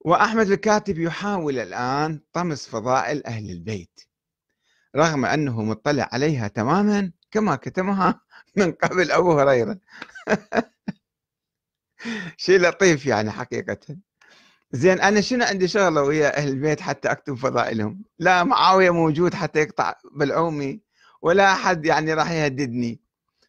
وأحمد 0.00 0.50
الكاتب 0.50 0.98
يحاول 0.98 1.58
الآن 1.58 2.20
طمس 2.32 2.68
فضائل 2.68 3.26
أهل 3.26 3.50
البيت 3.50 4.00
رغم 4.96 5.24
أنه 5.24 5.62
مطلع 5.62 6.08
عليها 6.12 6.48
تماما 6.48 7.12
كما 7.30 7.56
كتمها 7.56 8.20
من 8.56 8.72
قبل 8.72 9.10
أبو 9.10 9.40
هريرة. 9.40 9.78
شيء 12.36 12.60
لطيف 12.60 13.06
يعني 13.06 13.30
حقيقة. 13.30 13.96
زين 14.72 15.00
أنا 15.00 15.20
شنو 15.20 15.44
عندي 15.44 15.68
شغلة 15.68 16.02
ويا 16.02 16.36
أهل 16.38 16.48
البيت 16.48 16.80
حتى 16.80 17.10
أكتب 17.10 17.34
فضائلهم؟ 17.34 18.02
لا 18.18 18.44
معاوية 18.44 18.90
موجود 18.90 19.34
حتى 19.34 19.60
يقطع 19.60 19.94
بالعومي 20.12 20.80
ولا 21.22 21.52
أحد 21.52 21.86
يعني 21.86 22.14
راح 22.14 22.30
يهددني. 22.30 23.00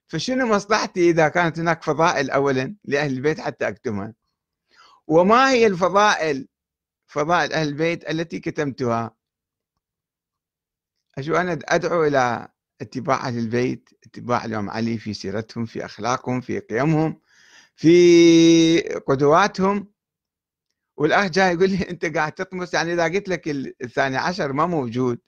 فشنو 0.08 0.48
مصلحتي 0.48 1.10
إذا 1.10 1.27
كانت 1.30 1.60
هناك 1.60 1.84
فضائل 1.84 2.32
أولا 2.32 2.75
لأهل 2.86 3.13
البيت 3.13 3.39
حتى 3.39 3.68
أكتبها؟ 3.68 4.13
وما 5.08 5.51
هي 5.51 5.68
الفضائل 5.68 6.48
فضائل 7.08 7.53
أهل 7.53 7.68
البيت 7.68 8.10
التي 8.10 8.39
كتمتها؟ 8.39 9.15
أشو 11.18 11.36
أنا 11.36 11.60
أدعو 11.65 12.03
إلى 12.03 12.48
اتباع 12.82 13.27
أهل 13.27 13.38
البيت 13.38 13.89
اتباع 14.03 14.46
الإمام 14.46 14.70
علي 14.70 14.98
في 14.98 15.13
سيرتهم 15.13 15.65
في 15.65 15.86
أخلاقهم 15.86 16.42
في 16.42 16.60
قيمهم 16.60 17.20
في 17.75 18.80
قدواتهم 19.08 19.93
والأخ 20.98 21.26
جاي 21.28 21.54
يقول 21.54 21.70
لي 21.70 21.90
أنت 21.90 22.06
قاعد 22.06 22.32
تطمس 22.32 22.74
يعني 22.74 22.94
إذا 22.94 23.04
قلت 23.04 23.30
لك 23.30 23.48
الثاني 23.82 24.18
عشر 24.18 24.54
ما 24.54 24.66
موجود 24.66 25.20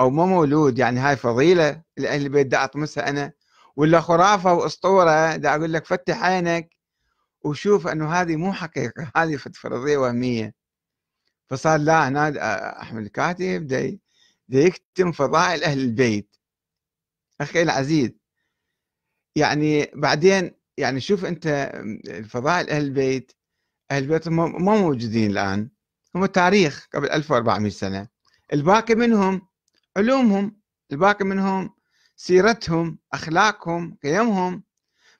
أو 0.00 0.10
ما 0.10 0.26
مولود 0.26 0.78
يعني 0.78 1.00
هاي 1.00 1.16
فضيلة 1.16 1.82
لأهل 1.96 2.22
البيت 2.22 2.46
دا 2.46 2.64
أطمسها 2.64 3.08
أنا 3.08 3.32
ولا 3.76 4.00
خرافة 4.00 4.54
وأسطورة 4.54 5.36
دا 5.36 5.54
أقول 5.56 5.72
لك 5.72 5.86
فتح 5.86 6.24
عينك 6.24 6.76
وشوف 7.44 7.86
أنه 7.88 8.12
هذه 8.14 8.36
مو 8.36 8.52
حقيقة 8.52 9.12
هذه 9.16 9.36
فرضية 9.36 9.98
وهمية. 9.98 10.54
فصار 11.50 11.80
لا 11.80 12.08
هنا 12.08 12.82
أحمد 12.82 13.02
الكاتب 13.02 13.66
دا 13.66 13.98
يكتم 14.60 15.12
فضائل 15.12 15.64
أهل 15.64 15.78
البيت. 15.78 16.36
أخي 17.40 17.62
العزيز 17.62 18.10
يعني 19.36 19.90
بعدين 19.94 20.52
يعني 20.76 21.00
شوف 21.00 21.24
أنت 21.24 21.72
فضائل 22.30 22.70
أهل 22.70 22.82
البيت 22.82 23.32
أهل 23.90 24.02
البيت 24.02 24.28
ما 24.28 24.46
موجودين 24.46 25.30
الآن. 25.30 25.68
هم 26.14 26.26
تاريخ 26.26 26.88
قبل 26.94 27.10
1400 27.10 27.70
سنة. 27.70 28.08
الباقي 28.52 28.94
منهم 28.94 29.42
علومهم 29.96 30.60
الباقي 30.92 31.24
منهم 31.24 31.70
سيرتهم 32.16 32.98
أخلاقهم 33.12 33.96
قيمهم. 34.02 34.62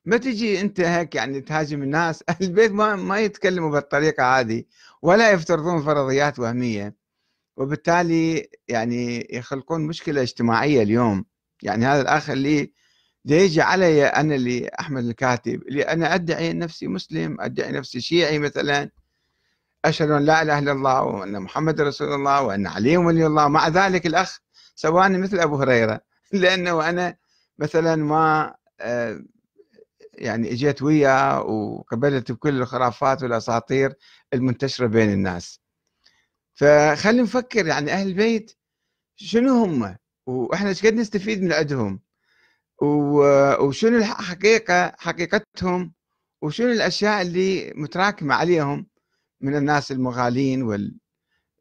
ما 0.05 0.17
تجي 0.17 0.61
أنت 0.61 0.81
هيك 0.81 1.15
يعني 1.15 1.41
تهاجم 1.41 1.83
الناس. 1.83 2.25
أهل 2.29 2.37
البيت 2.45 2.73
ما, 2.73 2.97
ما 2.97 3.21
يتكلموا 3.21 3.71
بالطريقة 3.71 4.41
هذه 4.41 4.65
ولا 5.03 5.31
يفترضون 5.31 5.83
فرضيات 5.83 6.39
وهمية. 6.39 6.97
وبالتالي 7.57 8.51
يعني 8.69 9.29
يخلقون 9.31 9.81
مشكلة 9.87 10.23
اجتماعية 10.23 10.83
اليوم. 10.83 11.25
يعني 11.63 11.87
هذا 11.87 12.03
الأخ 12.03 12.31
اللي 12.31 12.73
يجي 13.25 13.61
علي 13.63 14.07
أنا 14.07 14.35
اللي 14.35 14.69
أحمد 14.81 15.05
الكاتب 15.05 15.63
اللي 15.63 15.83
أنا 15.83 16.15
أدعي 16.15 16.53
نفسي 16.53 16.87
مسلم 16.89 17.41
أدعي 17.41 17.73
نفسي 17.73 18.01
شيعي 18.01 18.39
مثلا. 18.39 18.91
أشهد 19.85 20.11
أن 20.11 20.25
لا 20.25 20.43
إله 20.43 20.59
إلا 20.59 20.73
الله 20.73 21.03
وأن 21.03 21.41
محمد 21.41 21.81
رسول 21.81 22.13
الله 22.15 22.43
وأن 22.43 22.67
علي 22.67 22.97
ولي 22.97 23.27
الله 23.27 23.49
مع 23.49 23.69
ذلك 23.69 24.07
الأخ 24.07 24.39
سواني 24.75 25.19
مثل 25.19 25.41
أبو 25.41 25.57
هريرة. 25.57 26.01
لأنه 26.33 26.89
أنا 26.89 27.17
مثلا 27.59 27.97
ما 27.97 28.55
آه، 28.81 29.21
يعني 30.15 30.53
إجيت 30.53 30.83
وياه 30.83 31.43
وقبلت 31.43 32.33
بكل 32.33 32.61
الخرافات 32.63 33.23
والأساطير 33.23 33.95
المنتشرة 34.35 34.87
بين 34.87 35.13
الناس. 35.13 35.61
فخلينا 36.55 37.23
نفكر 37.23 37.67
يعني 37.67 37.93
أهل 37.93 38.09
البيت 38.09 38.53
شنو 39.17 39.65
هم؟ 39.65 39.97
وإحنا 40.27 40.69
إيش 40.69 40.87
قد 40.87 40.95
نستفيد 40.95 41.43
من 41.43 41.53
عندهم؟ 41.53 42.01
وشنو 42.81 43.99
الحقيقة 43.99 44.95
حقيقتهم 44.99 45.93
وشنو 46.43 46.73
الأشياء 46.73 47.23
اللي 47.23 47.73
متراكمة 47.77 48.35
عليهم 48.35 48.87
من 49.41 49.57
الناس 49.57 49.93
المغالين 49.93 50.63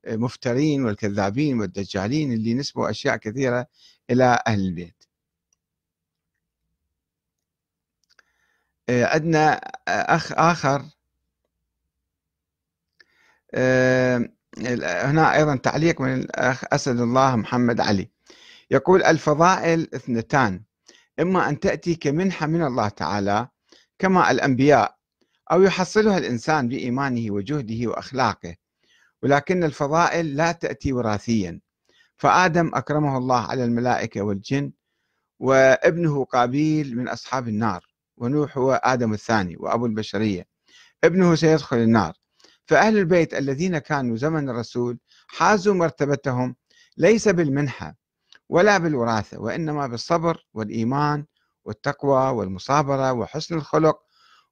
والمفترين 0.05 0.85
والكذابين 0.85 1.59
والدجالين 1.59 2.33
اللي 2.33 2.53
نسبوا 2.53 2.89
أشياء 2.89 3.17
كثيرة 3.17 3.67
إلى 4.09 4.43
أهل 4.47 4.59
البيت. 4.59 5.03
عندنا 8.89 9.53
أخ 9.87 10.31
آخر. 10.31 10.85
هنا 15.07 15.35
أيضا 15.35 15.55
تعليق 15.55 16.01
من 16.01 16.13
الأخ 16.13 16.63
أسد 16.73 16.99
الله 16.99 17.35
محمد 17.35 17.81
علي. 17.81 18.09
يقول 18.71 19.03
الفضائل 19.03 19.89
اثنتان. 19.93 20.63
إما 21.19 21.49
أن 21.49 21.59
تأتي 21.59 21.95
كمنحة 21.95 22.47
من 22.47 22.63
الله 22.63 22.89
تعالى 22.89 23.47
كما 23.99 24.31
الأنبياء 24.31 24.95
أو 25.51 25.61
يحصلها 25.63 26.17
الإنسان 26.17 26.67
بإيمانه 26.67 27.31
وجهده 27.31 27.89
وأخلاقه. 27.89 28.55
ولكن 29.23 29.63
الفضائل 29.63 30.35
لا 30.35 30.51
تأتي 30.51 30.93
وراثيا. 30.93 31.59
فآدم 32.17 32.71
أكرمه 32.73 33.17
الله 33.17 33.39
على 33.39 33.63
الملائكة 33.63 34.21
والجن 34.21 34.71
وابنه 35.39 36.25
قابيل 36.25 36.97
من 36.97 37.07
أصحاب 37.07 37.47
النار 37.47 37.85
ونوح 38.17 38.57
هو 38.57 38.81
آدم 38.83 39.13
الثاني 39.13 39.57
وأبو 39.57 39.85
البشرية. 39.85 40.47
ابنه 41.03 41.35
سيدخل 41.35 41.77
النار. 41.77 42.13
فأهل 42.65 42.97
البيت 42.97 43.33
الذين 43.33 43.77
كانوا 43.77 44.17
زمن 44.17 44.49
الرسول 44.49 44.99
حازوا 45.27 45.73
مرتبتهم 45.73 46.55
ليس 46.97 47.27
بالمنحة. 47.27 47.95
ولا 48.49 48.77
بالوراثة 48.77 49.39
وإنما 49.39 49.87
بالصبر 49.87 50.45
والإيمان 50.53 51.25
والتقوى 51.65 52.29
والمصابرة 52.29 53.11
وحسن 53.13 53.55
الخلق. 53.55 53.99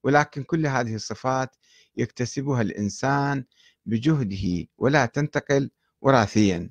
ولكن 0.04 0.44
كل 0.44 0.68
هذه 0.68 0.96
الصفات 0.96 1.56
يكتسبها 1.96 2.62
الإنسان 2.62 3.46
بجهده 3.86 4.68
ولا 4.78 5.06
تنتقل 5.06 5.72
وراثيا. 6.02 6.70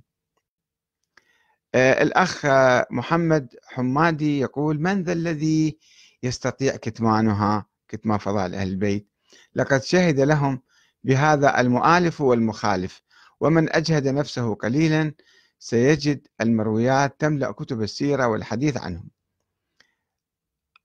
آه، 1.74 2.02
الأخ 2.02 2.46
محمد 2.90 3.54
حمادي 3.66 4.40
يقول 4.40 4.80
من 4.80 5.02
ذا 5.02 5.12
الذي 5.12 5.78
يستطيع 6.22 6.76
كتمانها 6.76 7.66
كتمان 7.88 8.18
فضائل 8.18 8.54
أهل 8.54 8.68
البيت؟ 8.68 9.10
لقد 9.54 9.82
شهد 9.82 10.20
لهم 10.20 10.62
بهذا 11.04 11.60
المؤالف 11.60 12.20
والمخالف 12.20 13.02
ومن 13.40 13.72
أجهد 13.72 14.08
نفسه 14.08 14.54
قليلا 14.54 15.14
سيجد 15.58 16.26
المرويات 16.40 17.20
تملأ 17.20 17.50
كتب 17.50 17.82
السيرة 17.82 18.26
والحديث 18.26 18.76
عنهم. 18.76 19.10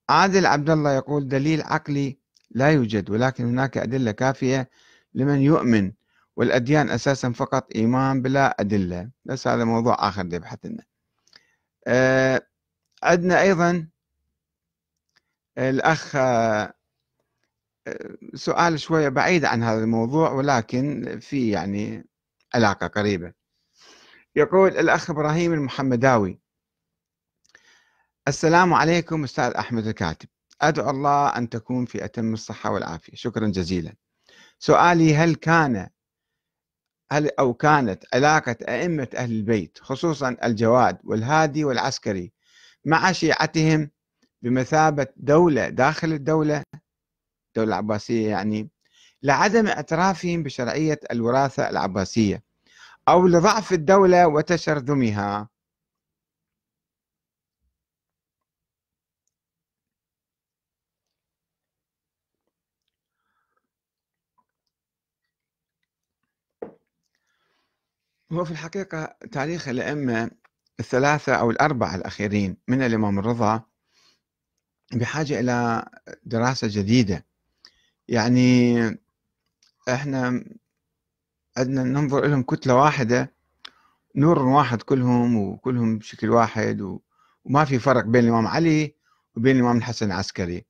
عادل 0.10 0.45
عبد 0.45 0.69
الله 0.69 0.91
يقول 0.91 1.27
دليل 1.27 1.62
عقلي 1.62 2.19
لا 2.51 2.71
يوجد 2.71 3.10
ولكن 3.10 3.45
هناك 3.45 3.77
أدلة 3.77 4.12
كافية 4.12 4.69
لمن 5.13 5.41
يؤمن 5.41 5.91
والأديان 6.36 6.89
أساسا 6.89 7.31
فقط 7.31 7.75
إيمان 7.75 8.21
بلا 8.21 8.62
أدلة. 8.62 9.10
بس 9.25 9.47
هذا 9.47 9.63
موضوع 9.63 10.10
آخر 10.10 10.34
يبحث 10.34 10.65
لنا. 10.65 10.84
أه 11.88 12.47
عندنا 13.03 13.41
أيضا 13.41 13.88
الأخ 15.57 16.15
آه، 16.15 16.73
سؤال 18.36 18.79
شوية 18.79 19.10
بعيد 19.10 19.45
عن 19.45 19.63
هذا 19.63 19.84
الموضوع 19.84 20.31
ولكن 20.31 21.19
في 21.19 21.49
يعني 21.49 22.05
علاقة 22.55 22.88
قريبة. 22.88 23.40
يقول 24.36 24.78
الأخ 24.78 25.10
إبراهيم 25.10 25.54
المحمداوي 25.54 26.39
السلام 28.28 28.74
عليكم 28.74 29.24
أستاذ 29.24 29.52
أحمد 29.54 29.88
الكاتب. 29.88 30.30
أدعو 30.62 30.89
الله 30.89 31.38
أن 31.38 31.50
تكون 31.50 31.86
في 31.86 32.06
أتم 32.06 32.34
الصحة 32.34 32.72
والعافية. 32.72 33.15
شكرا 33.15 33.48
جزيلا. 33.48 33.94
سؤالي 34.60 35.15
هل 35.15 35.36
كان 35.36 35.89
هل 37.12 37.30
أو 37.39 37.54
كانت 37.54 38.04
علاقة 38.13 38.56
أئمة 38.70 39.08
أهل 39.15 39.32
البيت 39.32 39.80
خصوصا 39.82 40.38
الجواد 40.44 40.98
والهادي 41.04 41.65
والعسكري 41.65 42.32
مع 42.86 43.12
شيعتهم 43.12 43.89
بمثابة 44.41 45.08
دولة 45.17 45.70
داخل 45.70 46.13
الدولة؟ 46.13 46.63
الدولة 47.48 47.70
العباسية 47.70 48.30
يعني. 48.30 48.70
لعدم 49.24 49.67
اعترافهم 49.67 50.44
بشرعية 50.44 51.00
الوراثة 51.12 51.70
العباسية. 51.70 52.44
أو 53.10 53.28
لضعف 53.28 53.74
الدولة 53.74 54.28
وتشرذمها. 54.28 55.50
هو 68.32 68.46
في 68.46 68.52
الحقيقة 68.52 69.16
تاريخ 69.32 69.68
الأئمة 69.68 70.32
الثلاثة 70.80 71.36
أو 71.36 71.52
الأربعة 71.52 71.96
الأخيرين 71.96 72.58
من 72.68 72.82
الإمام 72.82 73.20
الرضا 73.20 73.64
بحاجة 74.94 75.40
إلى 75.40 75.86
دراسة 76.24 76.68
جديدة. 76.72 77.26
يعني 78.08 78.78
إحنا 79.90 80.44
عندنا 81.58 81.84
ننظر 81.84 82.28
لهم 82.28 82.44
كتلة 82.44 82.76
واحدة 82.76 83.34
نور 84.16 84.40
واحد 84.40 84.82
كلهم 84.82 85.38
وكلهم 85.38 85.98
بشكل 85.98 86.30
واحد 86.30 86.82
وما 87.46 87.66
في 87.66 87.80
فرق 87.80 88.06
بين 88.06 88.24
الإمام 88.24 88.48
علي 88.48 88.96
وبين 89.36 89.56
الإمام 89.56 89.78
الحسن 89.78 90.06
العسكري. 90.06 90.66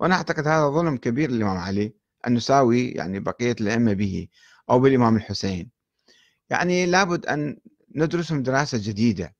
وأنا 0.00 0.14
أعتقد 0.14 0.46
هذا 0.48 0.68
ظلم 0.68 0.96
كبير 0.96 1.30
للإمام 1.30 1.56
علي 1.58 1.94
أن 2.26 2.34
نساوي 2.34 2.88
يعني 2.88 3.20
بقية 3.20 3.56
الأئمة 3.60 3.92
به 3.92 4.28
أو 4.70 4.80
بالإمام 4.80 5.16
الحسين. 5.16 5.70
يعني 6.50 6.86
لابد 6.86 7.26
أن 7.26 7.58
ندرسهم 7.94 8.42
دراسة 8.42 8.78
جديدة. 8.82 9.34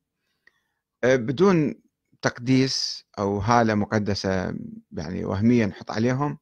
آه، 1.05 1.17
بدون 1.17 1.75
تقديس 2.23 3.05
أو 3.19 3.39
هالة 3.39 3.75
مقدسة 3.75 4.55
يعني 4.93 5.25
وهمية 5.25 5.67
نحط 5.67 5.91
عليهم. 5.91 6.39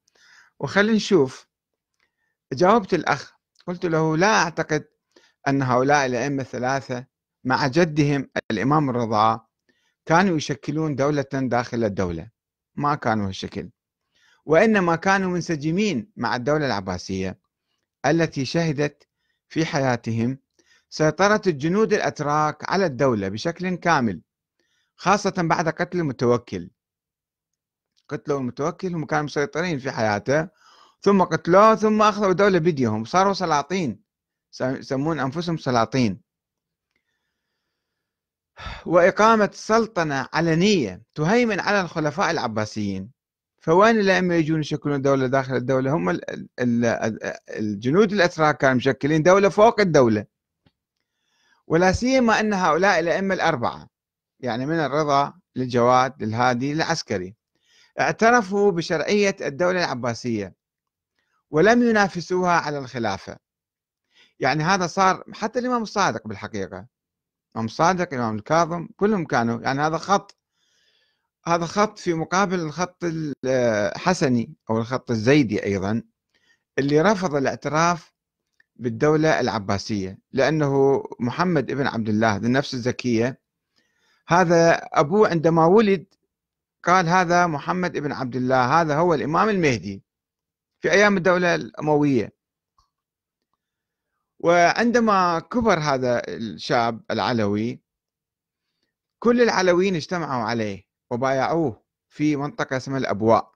وخلينا 0.61 0.97
نشوف. 0.97 1.47
جاوبت 2.53 2.95
الأخ 2.95 3.35
قلت 3.67 3.87
له 3.87 4.17
لا 4.17 4.43
أعتقد 4.43 4.85
أن 5.49 5.63
هؤلاء 5.63 6.07
الأئمة 6.07 6.43
الثلاثة 6.43 7.07
مع 7.45 7.67
جدهم 7.67 8.31
الإمام 8.51 8.91
الرضا 8.91 9.47
كانوا 10.07 10.37
يشكلون 10.37 10.97
دولة 10.97 11.27
داخل 11.33 11.85
الدولة. 11.85 12.31
ما 12.75 12.95
كانوا 12.95 13.29
هالشكل. 13.29 13.71
وإنما 14.47 14.97
كانوا 14.97 15.31
منسجمين 15.31 16.13
مع 16.17 16.37
الدولة 16.37 16.67
العباسية 16.67 17.39
التي 18.07 18.45
شهدت 18.45 19.09
في 19.49 19.65
حياتهم 19.67 20.39
سيطرة 20.91 21.43
الجنود 21.47 21.93
الأتراك 21.93 22.71
على 22.71 22.87
الدولة 22.87 23.29
بشكل 23.29 23.75
كامل 23.75 24.23
خاصة 24.97 25.35
بعد 25.37 25.69
قتل 25.69 25.99
المتوكل. 25.99 26.71
قتلوا 28.09 28.39
المتوكل 28.39 28.95
هم 28.95 29.05
كانوا 29.07 29.25
مسيطرين 29.25 29.79
في 29.79 29.91
حياته 29.91 30.49
ثم 31.05 31.23
قتلوه 31.23 31.75
ثم 31.75 32.03
أخذوا 32.03 32.31
الدولة 32.31 32.59
بيديهم 32.59 33.05
صاروا 33.05 33.33
سلاطين. 33.33 34.01
يسمون 34.61 35.21
أنفسهم 35.21 35.57
سلاطين. 35.57 36.21
وإقامة 38.87 39.51
سلطنة 39.53 40.29
علنية 40.33 41.03
تهيمن 41.15 41.61
على 41.61 41.81
الخلفاء 41.81 42.31
العباسيين. 42.31 43.11
فوين 43.59 44.01
الأئمة 44.01 44.35
يجون 44.35 44.61
يشكلون 44.61 45.03
دولة 45.03 45.27
داخل 45.27 45.57
الدولة؟ 45.57 45.93
هم 45.93 46.21
الجنود 47.51 48.13
الأتراك 48.13 48.59
كانوا 48.59 48.75
مشكلين 48.77 49.23
دولة 49.23 49.49
فوق 49.49 49.81
الدولة. 49.81 50.27
ولا 51.67 51.93
سيما 51.93 52.41
أن 52.41 52.55
هؤلاء 52.55 53.01
الأئمة 53.01 53.35
الأربعة 53.35 53.89
يعني 54.41 54.67
من 54.67 54.79
الرضا 54.79 55.35
للجواد 55.57 56.23
للهادي 56.23 56.75
للعسكري 56.75 57.35
اعترفوا 58.01 58.71
بشرعية 58.71 59.37
الدولة 59.41 59.85
العباسية. 59.85 60.64
ولم 61.55 61.83
ينافسوها 61.83 62.53
على 62.53 62.79
الخلافة. 62.79 63.37
يعني 64.41 64.63
هذا 64.65 64.87
صار 64.87 65.25
حتى 65.35 65.59
الإمام 65.59 65.83
الصادق 65.83 66.29
بالحقيقة. 66.29 66.87
الإمام 67.53 67.67
الصادق 67.67 68.15
الإمام 68.15 68.37
الكاظم 68.37 68.89
كلهم 68.97 69.25
كانوا 69.25 69.61
يعني 69.61 69.81
هذا 69.81 69.99
خط 69.99 70.37
هذا 71.47 71.67
خط 71.67 71.99
في 71.99 72.15
مقابل 72.15 72.61
الخط 72.61 73.05
الحسني 73.45 74.55
أو 74.71 74.79
الخط 74.79 75.11
الزيدي 75.11 75.65
أيضا 75.65 76.03
اللي 76.79 77.01
رفض 77.01 77.35
الاعتراف 77.35 78.13
بالدولة 78.77 79.41
العباسية 79.41 80.19
لأنه 80.33 81.03
محمد 81.21 81.71
ابن 81.71 81.87
عبد 81.87 82.09
الله 82.09 82.37
ذو 82.37 82.47
النفس 82.47 82.75
الزكية 82.75 83.41
هذا 84.29 84.73
أبوه 84.75 85.29
عندما 85.29 85.67
ولد 85.67 86.07
قال 86.85 87.09
هذا 87.09 87.47
محمد 87.47 87.97
ابن 87.97 88.13
عبد 88.13 88.37
الله 88.37 88.81
هذا 88.81 88.97
هو 88.97 89.15
الإمام 89.15 89.49
المهدي. 89.49 90.04
في 90.85 90.93
أيام 90.93 91.17
الدولة 91.17 91.55
الأموية. 91.55 92.33
وعندما 94.39 95.39
كبر 95.39 95.79
هذا 95.79 96.23
الشاب 96.29 97.03
العلوي 97.11 97.81
كل 99.19 99.43
العلويين 99.43 99.97
اجتمعوا 99.97 100.43
عليه 100.45 100.85
وبايعوه 101.11 101.85
في 102.09 102.37
منطقة 102.37 102.77
اسمها 102.77 102.99
الأبواء. 102.99 103.55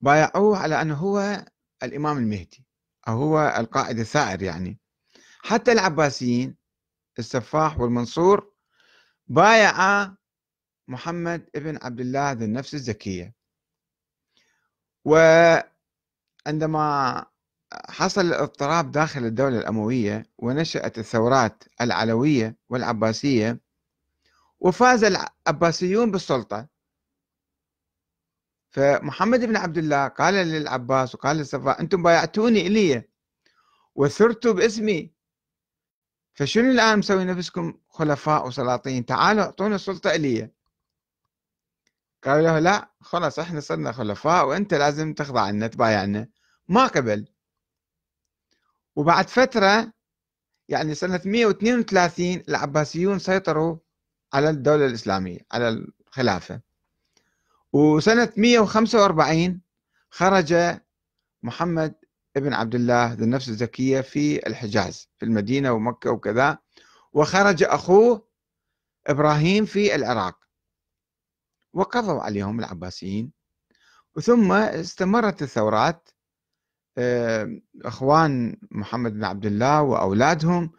بايعوه 0.00 0.58
على 0.58 0.82
أنه 0.82 0.94
هو 0.94 1.44
الإمام 1.82 2.18
المهدي 2.18 2.66
أو 3.08 3.12
هو 3.12 3.54
القائد 3.58 3.98
الثائر 3.98 4.42
يعني. 4.42 4.78
حتى 5.38 5.72
العباسيين 5.72 6.56
السفاح 7.18 7.80
والمنصور 7.80 8.52
بايع 9.26 10.08
محمد 10.88 11.50
ابن 11.54 11.78
عبد 11.82 12.00
الله 12.00 12.32
ذي 12.32 12.44
النفس 12.44 12.74
الزكية. 12.74 13.37
وعندما 15.08 16.86
حصل 17.88 18.20
الاضطراب 18.20 18.90
داخل 18.90 19.24
الدولة 19.24 19.58
الأموية 19.58 20.26
ونشأت 20.38 20.98
الثورات 20.98 21.64
العلوية 21.80 22.56
والعباسية 22.68 23.60
وفاز 24.60 25.04
العباسيون 25.04 26.10
بالسلطة. 26.10 26.66
فمحمد 28.70 29.40
بن 29.40 29.56
عبد 29.56 29.78
الله 29.78 30.08
قال 30.08 30.34
للعباس 30.34 31.14
وقال 31.14 31.36
للصفاء 31.36 31.80
أنتم 31.80 32.02
بايعتوني 32.02 32.66
إلي 32.66 33.02
وثرتوا 33.94 34.52
باسمي. 34.52 35.10
فشنو 36.34 36.70
الآن 36.70 36.98
مسوي 36.98 37.24
نفسكم 37.24 37.74
خلفاء 37.88 38.46
وسلاطين؟ 38.46 39.06
تعالوا 39.06 39.44
أعطونا 39.44 39.74
السلطة 39.74 40.10
إلي 40.10 40.50
قالوا 42.24 42.42
له 42.42 42.58
لا 42.58 42.90
خلاص 43.00 43.38
إحنا 43.38 43.60
صرنا 43.60 43.92
خلفاء 43.92 44.46
وأنت 44.46 44.74
لازم 44.74 45.14
تخضع 45.14 45.40
عنا 45.40 45.66
تبايعنا 45.66 46.28
ما 46.68 46.86
قبل. 46.86 47.28
وبعد 48.96 49.28
فترة 49.28 49.92
يعني 50.68 50.94
سنة 50.94 51.20
132 51.24 52.42
العباسيون 52.48 53.18
سيطروا 53.18 53.76
على 54.32 54.50
الدولة 54.50 54.86
الإسلامية 54.86 55.38
على 55.52 55.68
الخلافة. 55.68 56.60
وسنة 57.72 58.32
145 58.36 59.60
خرج 60.10 60.54
محمد 61.42 61.94
ابن 62.36 62.52
عبد 62.52 62.74
الله 62.74 63.12
ذو 63.12 63.24
النفس 63.24 63.48
الزكية 63.48 64.00
في 64.00 64.46
الحجاز 64.46 65.08
في 65.16 65.24
المدينة 65.24 65.72
ومكة 65.72 66.10
وكذا. 66.10 66.58
وخرج 67.12 67.62
أخوه 67.62 68.28
إبراهيم 69.06 69.64
في 69.64 69.94
العراق. 69.94 70.37
وقضوا 71.78 72.20
عليهم 72.20 72.58
العباسيين. 72.60 73.32
ثم 74.22 74.52
استمرت 74.52 75.42
الثورات 75.42 76.08
إخوان 77.84 78.56
محمد 78.70 79.12
بن 79.12 79.24
عبد 79.24 79.46
الله 79.46 79.82
وأولادهم. 79.82 80.70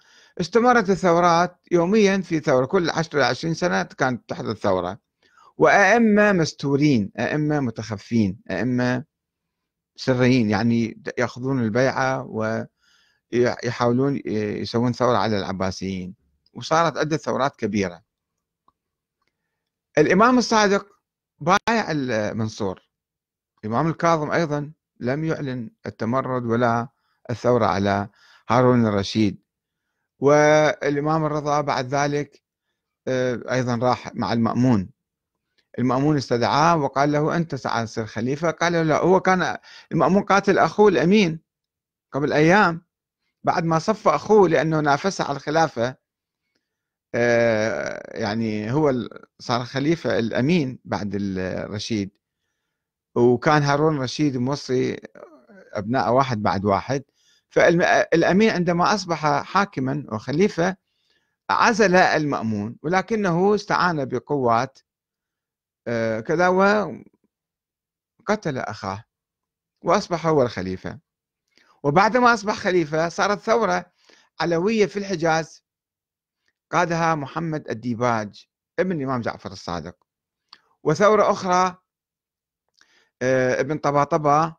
استمرت 0.42 0.90
الثورات 0.90 1.58
يوميا 1.72 2.22
في 2.22 2.40
ثورة 2.40 2.66
كل 2.66 2.90
10 2.90 3.24
20 3.24 3.54
سنة 3.54 3.84
كانت 3.84 4.30
تحدث 4.30 4.58
ثوره 4.58 5.00
وأئمة 5.58 6.32
مستورين 6.32 7.12
أئمة 7.20 7.60
متخفين 7.60 8.40
أئمة 8.52 9.04
سريين 9.96 10.50
يعني 10.50 11.02
يأخذون 11.18 11.64
البيعة 11.64 12.24
ويحاولون 13.34 14.22
يسوون 14.26 14.94
ثورة 14.94 15.18
على 15.18 15.38
العباسيين. 15.38 16.16
وصارت 16.54 16.98
عدة 16.98 17.18
ثورات 17.18 17.56
كبيرة. 17.56 18.09
الإمام 19.98 20.38
الصادق 20.38 20.88
بايع 21.40 21.92
المنصور. 21.92 22.90
الإمام 23.64 23.88
الكاظم 23.88 24.32
أيضا 24.32 24.72
لم 25.00 25.26
يعلن 25.26 25.70
التمرد 25.86 26.46
ولا 26.46 26.88
الثورة 27.30 27.66
على 27.66 28.10
هارون 28.50 28.86
الرشيد. 28.88 29.44
والإمام 30.20 31.26
الرضا 31.26 31.62
بعد 31.62 31.86
ذلك 31.96 32.44
آه، 33.08 33.42
أيضا 33.52 33.76
راح 33.76 34.16
مع 34.16 34.34
المأمون. 34.34 34.90
المأمون 35.80 36.18
استدعاه 36.18 36.78
وقال 36.78 37.12
له 37.12 37.36
أنت 37.36 37.56
سعى 37.56 37.86
تصير 37.86 38.06
خليفة. 38.06 38.52
قال 38.52 38.74
له 38.74 38.84
لا 38.84 38.98
هو 38.98 39.20
كان 39.20 39.58
المأمون 39.92 40.24
قاتل 40.24 40.58
أخوه 40.60 40.88
الأمين 40.88 41.40
قبل 42.12 42.34
أيام. 42.34 42.86
بعد 43.44 43.64
ما 43.64 43.80
صف 43.80 44.08
أخوه 44.08 44.50
لأنه 44.50 44.80
نافسه 44.80 45.24
على 45.24 45.38
الخلافة 45.38 45.96
يعني 48.14 48.72
هو 48.72 48.94
صار 49.40 49.66
خليفة 49.66 50.20
الأمين 50.20 50.80
بعد 50.86 51.12
الرشيد 51.16 52.12
وكان 53.16 53.64
هارون 53.64 53.96
الرشيد 53.96 54.38
موصي 54.38 54.98
أبناء 55.74 56.14
واحد 56.14 56.42
بعد 56.42 56.66
واحد. 56.66 57.04
فالأمين 57.50 58.50
عندما 58.50 58.94
أصبح 58.94 59.42
حاكما 59.44 60.06
وخليفة 60.12 60.76
عزل 61.50 61.96
المأمون 61.96 62.76
ولكنه 62.84 63.56
استعان 63.56 64.06
بقوات 64.06 64.80
آه، 65.88 66.20
كذا 66.20 66.48
وقتل 66.48 67.04
أخاه 68.58 69.04
وأصبح 69.84 70.28
هو 70.28 70.42
الخليفة. 70.42 71.00
وبعدما 71.84 72.34
أصبح 72.34 72.56
خليفة 72.56 73.10
صارت 73.10 73.40
ثورة 73.40 73.86
علوية 74.42 74.86
في 74.86 75.00
الحجاز. 75.00 75.64
قادها 76.72 77.16
محمد 77.16 77.70
الديباج 77.70 78.46
ابن 78.80 78.92
الإمام 78.92 79.22
جعفر 79.22 79.52
الصادق. 79.52 79.96
وثورة 80.84 81.32
أخرى 81.32 81.78
آه، 83.22 83.62
ابن 83.62 83.78
طباطبة 83.78 84.56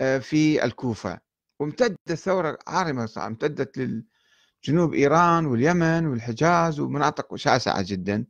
آه، 0.00 0.18
في 0.18 0.64
الكوفة. 0.64 1.20
وامتدت 1.60 2.10
الثورة 2.10 2.58
عارمة 2.66 3.12
امتدت 3.16 3.78
لجنوب 3.78 4.94
إيران 4.94 5.46
واليمن 5.46 6.06
والحجاز 6.06 6.80
ومناطق 6.80 7.34
شاسعة 7.36 7.82
جدا. 7.86 8.26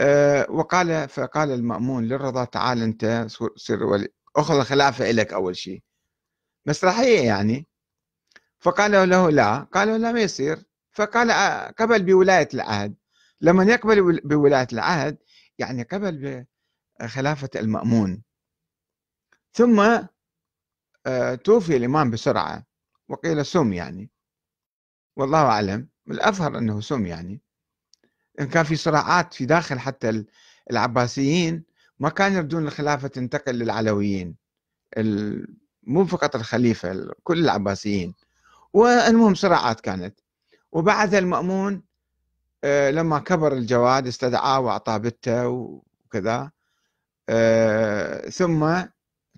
آه، 0.00 0.50
وقال 0.50 1.08
فقال 1.08 1.50
المأمون 1.50 2.04
للرضا 2.04 2.44
تعال 2.44 2.82
أنت 2.82 3.26
صير 3.56 4.08
أخذ 4.36 4.54
الخلافة 4.54 5.10
إليك 5.10 5.32
أول 5.32 5.56
شيء. 5.56 5.82
مسرحية 6.66 7.20
يعني. 7.20 7.66
فقال 8.60 9.08
له 9.08 9.30
لا 9.30 9.58
قالوا 9.58 9.98
لا 9.98 10.12
ما 10.12 10.20
يصير. 10.20 10.73
فقال 10.94 11.30
آه، 11.30 11.70
قبل 11.70 12.02
بولاية 12.02 12.48
العهد. 12.54 12.94
لما 13.40 13.64
يقبل 13.64 14.20
بولاية 14.24 14.66
العهد 14.72 15.18
يعني 15.58 15.82
قبل 15.82 16.44
بخلافة 17.00 17.50
المأمون. 17.56 18.22
ثم 19.52 19.80
آه، 21.06 21.34
توفي 21.34 21.76
الإمام 21.76 22.10
بسرعة 22.10 22.66
وقيل 23.08 23.46
سم 23.46 23.72
يعني. 23.72 24.10
والله 25.16 25.38
أعلم. 25.38 25.88
الأظهر 26.10 26.58
أنه 26.58 26.80
سم 26.80 27.06
يعني. 27.06 27.40
إن 28.40 28.48
كان 28.48 28.64
في 28.64 28.76
صراعات 28.76 29.34
في 29.34 29.46
داخل 29.46 29.78
حتى 29.78 30.24
العباسيين 30.70 31.64
ما 31.98 32.08
كانوا 32.08 32.36
يردون 32.38 32.66
الخلافة 32.66 33.08
تنتقل 33.08 33.54
للعلويين. 33.54 34.36
مو 35.82 36.06
فقط 36.06 36.36
الخليفة 36.36 37.12
كل 37.22 37.38
العباسيين. 37.38 38.14
والمهم 38.72 39.34
صراعات 39.34 39.80
كانت. 39.80 40.20
وبعد 40.74 41.14
المأمون 41.14 41.82
آه، 42.64 42.90
لما 42.90 43.18
كبر 43.18 43.52
الجواد 43.52 44.06
استدعاه 44.06 44.60
وأعطاه 44.60 44.96
بته 44.96 45.48
وكذا 45.48 46.50
آه، 47.28 48.28
ثم 48.28 48.82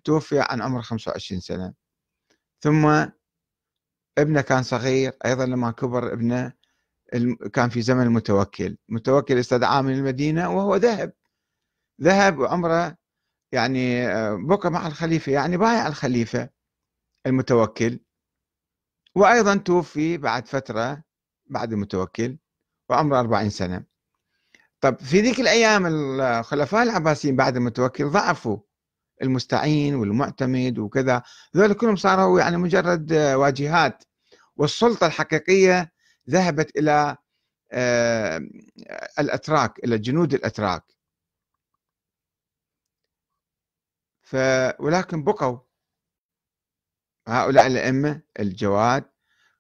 توفي 0.05 0.41
عن 0.41 0.63
عمر 0.63 0.83
25 0.83 1.41
سنة. 1.41 1.75
ثم 2.61 2.87
ابنه 4.19 4.41
كان 4.41 4.63
صغير 4.63 5.13
أيضا 5.27 5.47
لما 5.47 5.71
كبر 5.71 6.13
ابنه 6.13 6.53
كان 7.53 7.69
في 7.69 7.83
زمن 7.83 8.03
المتوكل. 8.03 8.77
متوكل 8.89 9.39
استدعاه 9.39 9.83
من 9.83 9.93
المدينة 9.95 10.57
وهو 10.57 10.77
ذهب. 10.77 11.13
ذهب 12.03 12.39
وعمره 12.39 12.97
يعني 13.53 14.07
آه، 14.09 14.39
بقى 14.49 14.71
مع 14.71 14.87
الخليفة 14.87 15.33
يعني 15.33 15.57
بايع 15.57 15.87
الخليفة 15.89 16.49
المتوكل. 17.27 18.01
وأيضا 19.15 19.57
توفي 19.57 20.17
بعد 20.19 20.49
فترة 20.49 21.06
بعد 21.47 21.73
المتوكل 21.73 22.39
وعمره 22.89 23.21
40 23.21 23.51
سنة. 23.51 23.85
طب 24.81 24.99
في 25.01 25.21
ذيك 25.21 25.41
الأيام 25.41 25.87
الخلفاء 25.87 26.83
العباسيين 26.83 27.37
بعد 27.37 27.57
المتوكل 27.57 28.09
ضعفوا 28.09 28.59
المستعين 29.23 29.95
والمعتمد 29.95 30.79
وكذا. 30.79 31.23
ذول 31.57 31.73
كلهم 31.75 31.97
صاروا 31.97 32.41
يعني 32.41 32.57
مجرد 32.57 33.13
واجهات 33.13 34.05
والسلطة 34.57 35.07
الحقيقية 35.07 35.93
ذهبت 36.31 36.77
إلى 36.79 37.17
آه، 37.73 38.41
الأتراك 39.19 39.85
إلى 39.85 39.99
جنود 39.99 40.35
الأتراك. 40.35 40.85
ف 44.23 44.37
ولكن 44.81 45.25
بقوا 45.25 45.59
هؤلاء 47.29 47.67
الأئمة 47.67 48.23
الجواد 48.41 49.05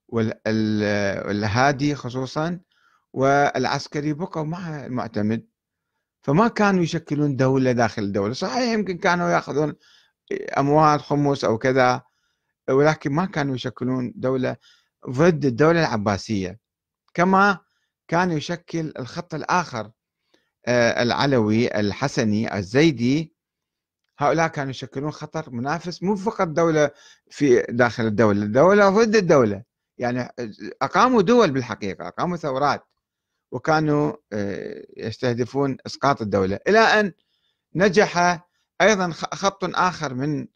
والهادي 0.08 1.94
خصوصا 1.94 2.60
والعسكري 3.12 4.12
بقوا 4.12 4.44
مع 4.44 4.86
المعتمد. 4.86 5.46
فما 6.22 6.48
كانوا 6.48 6.82
يشكلون 6.82 7.36
دولة 7.36 7.72
داخل 7.72 8.02
الدولة 8.02 8.32
صحيح 8.32 8.72
يمكن 8.72 8.98
كانوا 8.98 9.30
يأخذون 9.30 9.74
أموال 10.58 11.00
خمس 11.00 11.44
أو 11.44 11.58
كذا 11.58 12.02
ولكن 12.70 13.12
ما 13.12 13.26
كانوا 13.26 13.54
يشكلون 13.54 14.12
دولة 14.16 14.56
ضد 15.10 15.44
الدولة 15.44 15.80
العباسية. 15.80 16.58
كما 17.14 17.58
كان 18.08 18.30
يشكل 18.30 18.92
الخط 18.98 19.34
الآخر 19.34 19.90
آه، 20.66 21.02
العلوي 21.02 21.80
الحسني 21.80 22.56
الزيدي. 22.58 23.34
هؤلاء 24.18 24.48
كانوا 24.48 24.70
يشكلون 24.70 25.10
خطر 25.10 25.50
منافس 25.50 26.02
مو 26.02 26.16
فقط 26.16 26.48
دولة 26.48 26.90
في 27.30 27.66
داخل 27.68 28.06
الدولة 28.06 28.46
دولة 28.46 28.90
ضد 28.90 29.16
الدولة. 29.16 29.62
يعني 29.98 30.28
أقاموا 30.82 31.22
دول 31.22 31.50
بالحقيقة 31.50 32.08
أقاموا 32.08 32.36
ثورات 32.36 32.84
وكانوا 33.52 34.12
آه، 34.32 34.84
يستهدفون 34.96 35.76
إسقاط 35.86 36.22
الدولة. 36.22 36.58
إلى 36.68 36.78
أن 36.78 37.12
نجح 37.74 38.44
أيضا 38.80 39.10
خط 39.10 39.64
آخر 39.64 40.14
من 40.14 40.48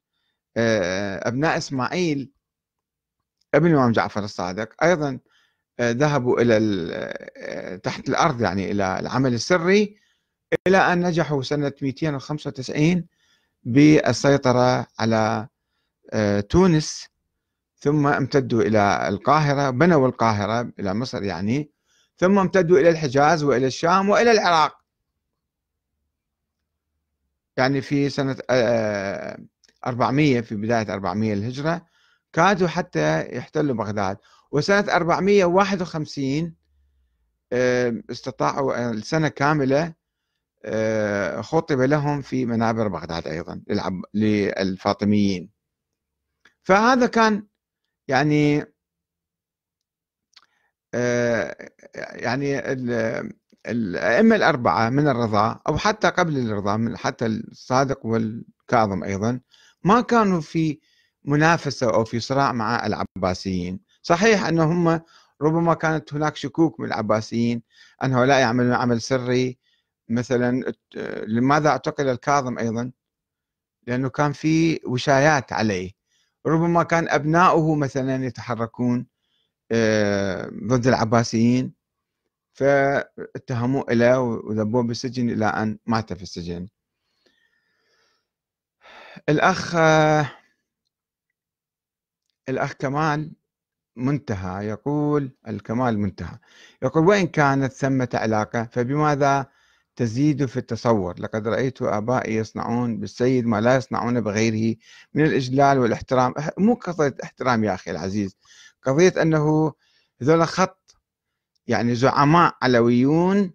آه، 0.56 1.28
أبناء 1.28 1.56
إسماعيل 1.58 2.32
ابن 3.54 3.66
الإمام 3.66 3.92
جعفر 3.92 4.24
الصادق. 4.24 4.84
أيضا 4.84 5.18
آه، 5.80 5.90
ذهبوا 5.90 6.40
إلى 6.40 7.80
تحت 7.82 8.08
الأرض 8.08 8.40
يعني 8.42 8.70
إلى 8.70 8.98
العمل 8.98 9.34
السري. 9.34 9.96
إلى 10.66 10.78
أن 10.78 11.06
نجحوا 11.06 11.42
سنة 11.42 11.72
295 11.82 13.06
بالسيطرة 13.64 14.86
على 14.98 15.48
تونس. 16.48 17.08
ثم 17.80 18.06
امتدوا 18.06 18.62
إلى 18.62 19.08
القاهرة 19.08 19.70
بنوا 19.70 20.08
القاهرة 20.08 20.72
إلى 20.78 20.94
مصر 20.94 21.22
يعني 21.22 21.70
ثم 22.16 22.38
امتدوا 22.38 22.78
إلى 22.78 22.88
الحجاز 22.88 23.44
وإلى 23.44 23.66
الشام 23.66 24.08
وإلى 24.08 24.30
العراق. 24.30 24.80
يعني 27.56 27.80
في 27.80 28.08
سنة 28.08 28.36
400 29.86 30.38
آه، 30.38 30.40
في 30.40 30.56
بداية 30.56 30.94
400 30.94 31.32
الهجرة 31.32 31.86
كادوا 32.32 32.68
حتى 32.68 33.36
يحتلوا 33.36 33.74
بغداد. 33.74 34.16
وسنة 34.52 34.92
451 34.92 36.54
آه، 37.52 38.02
استطاعوا 38.10 38.90
السنة 38.90 39.28
كاملة 39.28 39.94
آه، 40.64 41.40
خطب 41.40 41.80
لهم 41.80 42.22
في 42.22 42.46
منابر 42.46 42.88
بغداد 42.88 43.28
أيضا 43.28 43.62
للفاطميين. 44.14 45.50
فهذا 46.62 47.06
كان 47.06 47.49
يعني 48.10 48.64
يعني 51.96 52.58
الأئمة 53.66 54.36
الأربعة 54.36 54.90
من 54.90 55.08
الرضا 55.08 55.60
أو 55.68 55.78
حتى 55.78 56.08
قبل 56.08 56.38
الرضا 56.38 56.94
حتى 56.96 57.26
الصادق 57.26 58.06
والكاظم 58.06 59.04
أيضا 59.04 59.40
ما 59.84 60.00
كانوا 60.00 60.40
في 60.40 60.80
منافسة 61.24 61.94
أو 61.94 62.04
في 62.04 62.20
صراع 62.20 62.52
مع 62.52 62.86
العباسيين. 62.86 63.80
صحيح 64.02 64.46
أنهم 64.46 65.00
ربما 65.42 65.74
كانت 65.74 66.14
هناك 66.14 66.36
شكوك 66.36 66.80
من 66.80 66.86
العباسيين 66.86 67.62
أن 68.04 68.12
هؤلاء 68.14 68.40
يعملون 68.40 68.72
عمل 68.72 69.00
سري 69.00 69.58
مثلا 70.08 70.72
لماذا 71.26 71.68
اعتقل 71.68 72.08
الكاظم 72.08 72.58
أيضا؟ 72.58 72.92
لأنه 73.86 74.08
كان 74.08 74.32
في 74.32 74.80
وشايات 74.86 75.52
عليه. 75.52 75.99
ربما 76.46 76.82
كان 76.82 77.08
أبناؤه 77.08 77.74
مثلا 77.74 78.24
يتحركون 78.26 79.06
آه، 79.72 80.50
ضد 80.66 80.86
العباسيين 80.86 81.74
فاتهموه 82.52 83.84
إلى 83.90 84.16
وذبوه 84.16 84.82
بالسجن 84.82 85.30
إلى 85.30 85.46
أن 85.46 85.78
مات 85.86 86.12
في 86.12 86.22
السجن. 86.22 86.68
الأخ 89.28 89.76
الأخ 92.48 92.72
كمال 92.72 93.32
منتهى 93.96 94.66
يقول 94.66 95.30
الكمال 95.48 95.98
منتهى. 95.98 96.38
يقول 96.82 97.06
وإن 97.06 97.26
كانت 97.26 97.72
ثمة 97.72 98.08
علاقة 98.14 98.64
فبماذا 98.64 99.46
تزيد 99.96 100.46
في 100.46 100.56
التصور. 100.56 101.20
لقد 101.20 101.48
رأيت 101.48 101.82
آبائي 101.82 102.36
يصنعون 102.36 103.00
بالسيد 103.00 103.46
ما 103.46 103.60
لا 103.60 103.76
يصنعون 103.76 104.20
بغيره 104.20 104.76
من 105.14 105.24
الإجلال 105.24 105.78
والإحترام. 105.78 106.34
مو 106.58 106.74
قضية 106.74 107.14
إحترام 107.24 107.64
يا 107.64 107.74
أخي 107.74 107.90
العزيز 107.90 108.36
قضية 108.82 109.14
أنه 109.22 109.72
هذول 110.22 110.48
خط 110.48 110.96
يعني 111.66 111.94
زعماء 111.94 112.54
علويون 112.62 113.52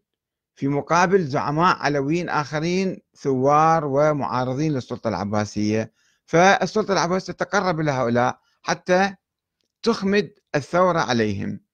في 0.55 0.67
مقابل 0.67 1.25
زعماء 1.25 1.75
علويين 1.77 2.29
آخرين 2.29 3.01
ثوار 3.17 3.85
ومعارضين 3.85 4.73
للسلطة 4.73 5.07
العباسية. 5.07 5.91
فالسلطة 6.25 6.91
العباسية 6.93 7.33
تتقرب 7.33 7.79
إلى 7.79 7.91
هؤلاء 7.91 8.39
حتى 8.61 9.15
تخمد 9.83 10.31
الثورة 10.55 10.99
عليهم. 10.99 11.64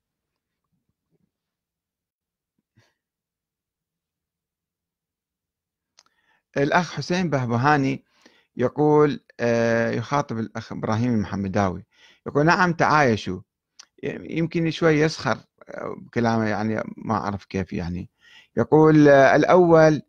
الأخ 6.58 6.94
حسين 6.94 7.30
بهبهاني 7.30 8.06
يقول 8.58 9.24
آه، 9.40 9.90
يخاطب 9.92 10.40
الأخ 10.40 10.72
إبراهيم 10.72 11.14
المحمداوي 11.14 11.86
يقول 12.28 12.46
نعم 12.46 12.74
تعايشوا. 12.74 13.40
يمكن 14.04 14.72
شوي 14.72 14.94
يسخر 14.94 15.38
آه، 15.70 15.96
بكلامه 15.98 16.48
يعني 16.48 16.84
ما 16.98 17.16
أعرف 17.16 17.46
كيف 17.46 17.74
يعني. 17.74 18.10
يقول 18.58 19.08
آه، 19.08 19.36
الأول 19.36 20.02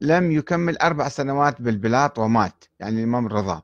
لم 0.00 0.32
يكمل 0.32 0.78
أربع 0.78 1.08
سنوات 1.08 1.62
بالبلاط 1.62 2.18
ومات 2.18 2.64
يعني 2.80 2.98
الإمام 2.98 3.26
الرضا. 3.26 3.62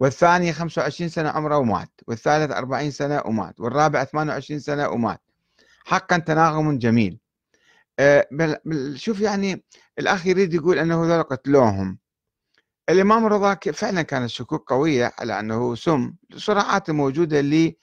والثاني 0.00 0.52
25 0.52 1.08
سنة 1.10 1.28
عمره 1.28 1.58
ومات 1.58 2.00
والثالث 2.08 2.52
40 2.52 2.90
سنة 2.90 3.22
ومات 3.26 3.60
والرابع 3.60 4.04
28 4.04 4.60
سنة 4.60 4.88
ومات. 4.88 5.20
حقا 5.84 6.18
تناغم 6.18 6.78
جميل. 6.78 7.18
آه، 7.98 8.26
شوف 8.94 9.20
يعني 9.20 9.64
الأخ 9.98 10.26
يريد 10.26 10.54
يقول 10.54 10.78
أنه 10.78 11.04
ذول 11.06 11.22
قتلوهم 11.22 11.98
الإمام 12.88 13.26
الرضا 13.26 13.54
فعلا 13.54 14.02
كانت 14.02 14.30
شكوك 14.30 14.72
قوية 14.72 15.12
على 15.18 15.40
أنه 15.40 15.74
سم 15.74 16.14
صراعات 16.36 16.90
موجودة 16.90 17.40
اللي 17.40 17.76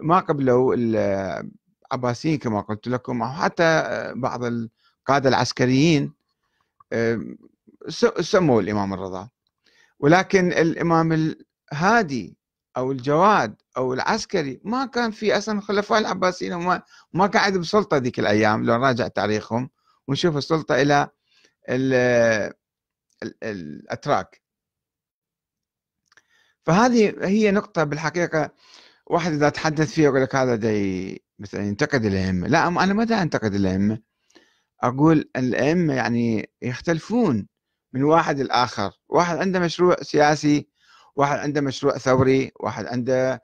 ما 0.00 0.20
قبلوا 0.20 0.74
العباسيين 0.74 2.38
كما 2.38 2.60
قلت 2.60 2.88
لكم 2.88 3.22
أو 3.22 3.32
حتى 3.32 3.84
بعض 4.16 4.44
القادة 4.44 5.28
العسكريين 5.28 6.12
سموا 8.20 8.60
الإمام 8.62 8.94
الرضا. 8.94 9.28
ولكن 10.00 10.52
الإمام 10.52 11.34
الهادي 11.72 12.36
أو 12.76 12.92
الجواد 12.92 13.54
أو 13.80 13.94
العسكري 13.94 14.60
ما 14.64 14.86
كان 14.86 15.10
في 15.10 15.38
أصلا 15.38 15.58
الخلفاء 15.58 15.98
العباسيين 15.98 16.52
وما 16.52 16.82
ما 17.12 17.26
قاعد 17.26 17.58
بسلطة 17.58 17.96
ذيك 17.96 18.18
الأيام 18.18 18.64
لو 18.64 18.74
نراجع 18.76 19.08
تاريخهم 19.08 19.70
ونشوف 20.08 20.36
السلطة 20.36 20.82
إلى 20.82 21.08
الأتراك. 23.42 24.42
فهذه 26.62 27.14
هي 27.26 27.50
نقطة 27.50 27.84
بالحقيقة 27.84 28.50
واحد 29.06 29.32
إذا 29.32 29.48
تحدث 29.48 29.92
فيها 29.92 30.04
يقول 30.04 30.22
لك 30.22 30.34
هذا 30.34 30.54
دي 30.54 31.22
مثلا 31.38 31.66
ينتقد 31.66 32.04
الأئمة. 32.04 32.48
لا 32.48 32.68
أنا 32.68 32.94
ما 32.94 33.22
أنتقد 33.22 33.54
الأئمة؟ 33.54 33.98
أقول 34.82 35.30
الأئمة 35.36 35.94
يعني 35.94 36.50
يختلفون 36.62 37.48
من 37.92 38.02
واحد 38.02 38.40
لآخر. 38.40 38.90
واحد 39.08 39.36
عنده 39.36 39.58
مشروع 39.60 39.96
سياسي 40.02 40.68
واحد 41.16 41.38
عنده 41.38 41.60
مشروع 41.60 41.98
ثوري 41.98 42.52
واحد 42.60 42.86
عنده 42.86 43.42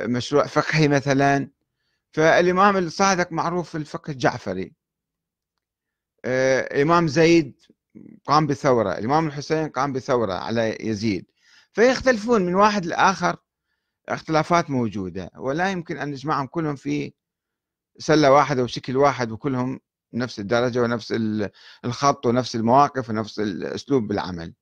مشروع 0.00 0.46
فقهي 0.46 0.88
مثلا. 0.88 1.50
فالإمام 2.12 2.76
الصادق 2.76 3.32
معروف 3.32 3.70
في 3.70 3.78
الفقه 3.78 4.10
الجعفري. 4.10 4.72
آه، 6.24 6.82
إمام 6.82 7.08
زيد 7.08 7.60
قام 8.26 8.46
بثورة. 8.46 8.98
الإمام 8.98 9.26
الحسين 9.26 9.68
قام 9.68 9.92
بثورة 9.92 10.34
على 10.34 10.76
يزيد. 10.80 11.26
فيختلفون 11.72 12.42
من 12.42 12.54
واحد 12.54 12.86
لآخر 12.86 13.36
اختلافات 14.08 14.70
موجودة. 14.70 15.30
ولا 15.36 15.70
يمكن 15.70 15.96
أن 15.98 16.10
نجمعهم 16.10 16.46
كلهم 16.46 16.76
في 16.76 17.12
سلة 17.98 18.32
واحدة 18.32 18.62
وشكل 18.62 18.96
واحد 18.96 19.30
وكلهم 19.30 19.80
نفس 20.14 20.40
الدرجة 20.40 20.82
ونفس 20.82 21.14
الخط 21.84 22.26
ونفس 22.26 22.56
المواقف 22.56 23.10
ونفس 23.10 23.40
الأسلوب 23.40 24.06
بالعمل. 24.08 24.54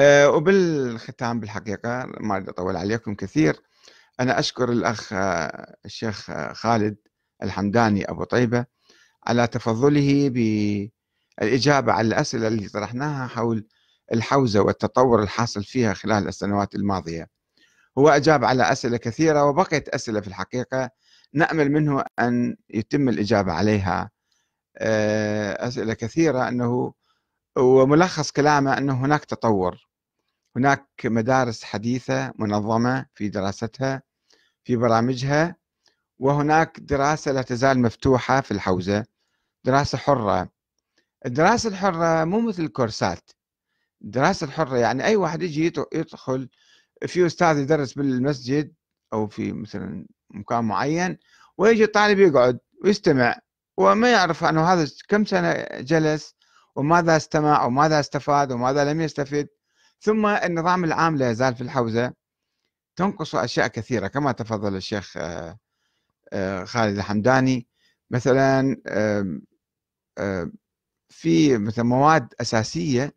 وبالختام 0.00 1.40
بالحقيقة 1.40 2.06
ما 2.20 2.36
أريد 2.36 2.48
أطول 2.48 2.76
عليكم 2.76 3.14
كثير. 3.14 3.62
أنا 4.20 4.38
أشكر 4.38 4.72
الأخ 4.72 5.12
آه، 5.12 5.76
الشيخ 5.84 6.30
آه، 6.30 6.52
خالد 6.52 6.96
الحمداني 7.42 8.10
أبو 8.10 8.24
طيبة 8.24 8.66
على 9.26 9.46
تفضله 9.46 10.28
بالإجابة 10.28 11.92
على 11.92 12.08
الأسئلة 12.08 12.48
التي 12.48 12.68
طرحناها 12.68 13.26
حول 13.26 13.66
الحوزة 14.12 14.60
والتطور 14.60 15.22
الحاصل 15.22 15.64
فيها 15.64 15.94
خلال 15.94 16.28
السنوات 16.28 16.74
الماضية. 16.74 17.28
هو 17.98 18.08
أجاب 18.08 18.44
على 18.44 18.72
أسئلة 18.72 18.96
كثيرة 18.96 19.44
وبقيت 19.44 19.88
أسئلة 19.88 20.20
في 20.20 20.28
الحقيقة 20.28 20.90
نأمل 21.34 21.72
منه 21.72 22.04
أن 22.18 22.56
يتم 22.70 23.08
الإجابة 23.08 23.52
عليها. 23.52 24.10
أسئلة 25.58 25.94
كثيرة 25.94 26.48
أنه 26.48 26.92
وملخص 27.58 28.30
كلامه 28.30 28.78
أنه 28.78 29.04
هناك 29.04 29.24
تطور. 29.24 29.86
هناك 30.56 30.88
مدارس 31.04 31.64
حديثة 31.64 32.32
منظمة 32.38 33.06
في 33.14 33.28
دراستها 33.28 34.02
في 34.64 34.76
برامجها 34.76 35.56
وهناك 36.18 36.80
دراسة 36.80 37.32
لا 37.32 37.42
تزال 37.42 37.82
مفتوحة 37.82 38.40
في 38.40 38.50
الحوزة. 38.50 39.04
دراسة 39.64 39.98
حرة. 39.98 40.48
الدراسة 41.26 41.68
الحرة 41.68 42.24
مو 42.24 42.40
مثل 42.40 42.62
الكورسات. 42.62 43.30
الدراسة 44.04 44.44
الحرة 44.46 44.76
يعني 44.76 45.04
أي 45.04 45.16
واحد 45.16 45.42
يجي 45.42 45.72
يدخل 45.94 46.48
في 47.06 47.26
أستاذ 47.26 47.58
يدرس 47.58 47.92
بالمسجد 47.92 48.74
أو 49.12 49.26
في 49.26 49.52
مثلا 49.52 50.06
مكان 50.30 50.64
معين 50.64 51.18
ويجي 51.58 51.84
الطالب 51.84 52.18
يقعد 52.18 52.58
ويستمع 52.84 53.38
وما 53.76 54.12
يعرف 54.12 54.44
أنه 54.44 54.72
هذا 54.72 54.90
كم 55.08 55.24
سنة 55.24 55.66
جلس 55.80 56.36
وماذا 56.76 57.16
استمع 57.16 57.64
وماذا 57.64 58.00
استفاد 58.00 58.52
وماذا 58.52 58.92
لم 58.92 59.00
يستفد. 59.00 59.48
ثم 60.00 60.26
النظام 60.26 60.84
العام 60.84 61.16
لا 61.16 61.30
يزال 61.30 61.54
في 61.54 61.60
الحوزة. 61.60 62.12
تنقص 62.96 63.34
أشياء 63.34 63.66
كثيرة 63.66 64.06
كما 64.06 64.32
تفضل 64.32 64.76
الشيخ 64.76 65.16
آه، 65.16 65.58
آه، 66.32 66.64
خالد 66.64 66.96
الحمداني. 66.96 67.66
مثلا 68.10 68.76
في 71.08 71.58
مثلا 71.58 71.84
مواد 71.84 72.34
أساسية 72.40 73.14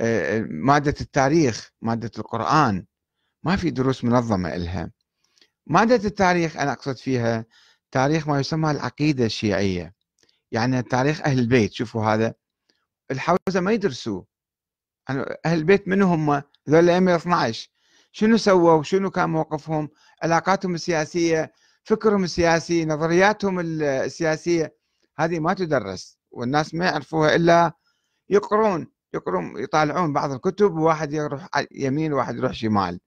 آه، 0.00 0.46
مادة 0.50 0.94
التاريخ 1.00 1.70
مادة 1.82 2.10
القرآن. 2.18 2.86
ما 3.42 3.56
في 3.56 3.70
دروس 3.70 4.04
منظمة 4.04 4.54
إلها. 4.54 4.90
مادة 5.66 6.08
التاريخ 6.08 6.56
أنا 6.56 6.72
أقصد 6.72 6.96
فيها 6.96 7.44
تاريخ 7.90 8.28
ما 8.28 8.40
يسمى 8.40 8.70
العقيدة 8.70 9.26
الشيعية. 9.26 9.94
يعني 10.52 10.82
تاريخ 10.82 11.20
أهل 11.20 11.38
البيت. 11.38 11.72
شوفوا 11.72 12.04
هذا. 12.04 12.34
الحوزة 13.10 13.60
ما 13.60 13.72
يدرسوه. 13.72 14.26
أهل 15.10 15.58
البيت 15.58 15.88
من 15.88 16.02
هم 16.02 16.42
ذول 16.70 16.84
الأئمة 16.84 17.16
12 17.16 17.70
شنو 18.12 18.36
سووا 18.36 18.82
شنو 18.82 19.10
كان 19.10 19.30
موقفهم؟ 19.30 19.88
علاقاتهم 20.22 20.74
السياسية 20.74 21.52
فكرهم 21.84 22.24
السياسي 22.24 22.84
نظرياتهم 22.84 23.60
السياسية. 23.60 24.76
هذه 25.18 25.38
ما 25.40 25.54
تدرس 25.54 26.18
والناس 26.30 26.74
ما 26.74 26.84
يعرفوها 26.84 27.34
إلا 27.36 27.72
يقرون 28.28 28.86
يقرون 29.14 29.62
يطالعون 29.62 30.12
بعض 30.12 30.32
الكتب 30.32 30.72
وواحد 30.72 31.12
يروح 31.12 31.48
يمين 31.72 32.12
وواحد 32.12 32.36
يروح 32.36 32.52
شمال. 32.52 33.00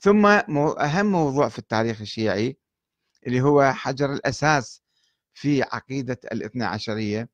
ثم 0.00 0.26
أهم 0.26 1.06
موضوع 1.06 1.48
في 1.48 1.58
التاريخ 1.58 2.00
الشيعي 2.00 2.58
اللي 3.26 3.40
هو 3.40 3.72
حجر 3.72 4.12
الأساس 4.12 4.82
في 5.34 5.62
عقيدة 5.62 6.18
الاثنى 6.32 6.64
عشرية. 6.64 7.28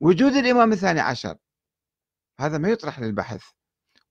وجود 0.00 0.32
الإمام 0.32 0.72
الثاني 0.72 1.00
عشر. 1.00 1.36
هذا 2.40 2.58
ما 2.58 2.68
يطرح 2.68 3.00
للبحث 3.00 3.42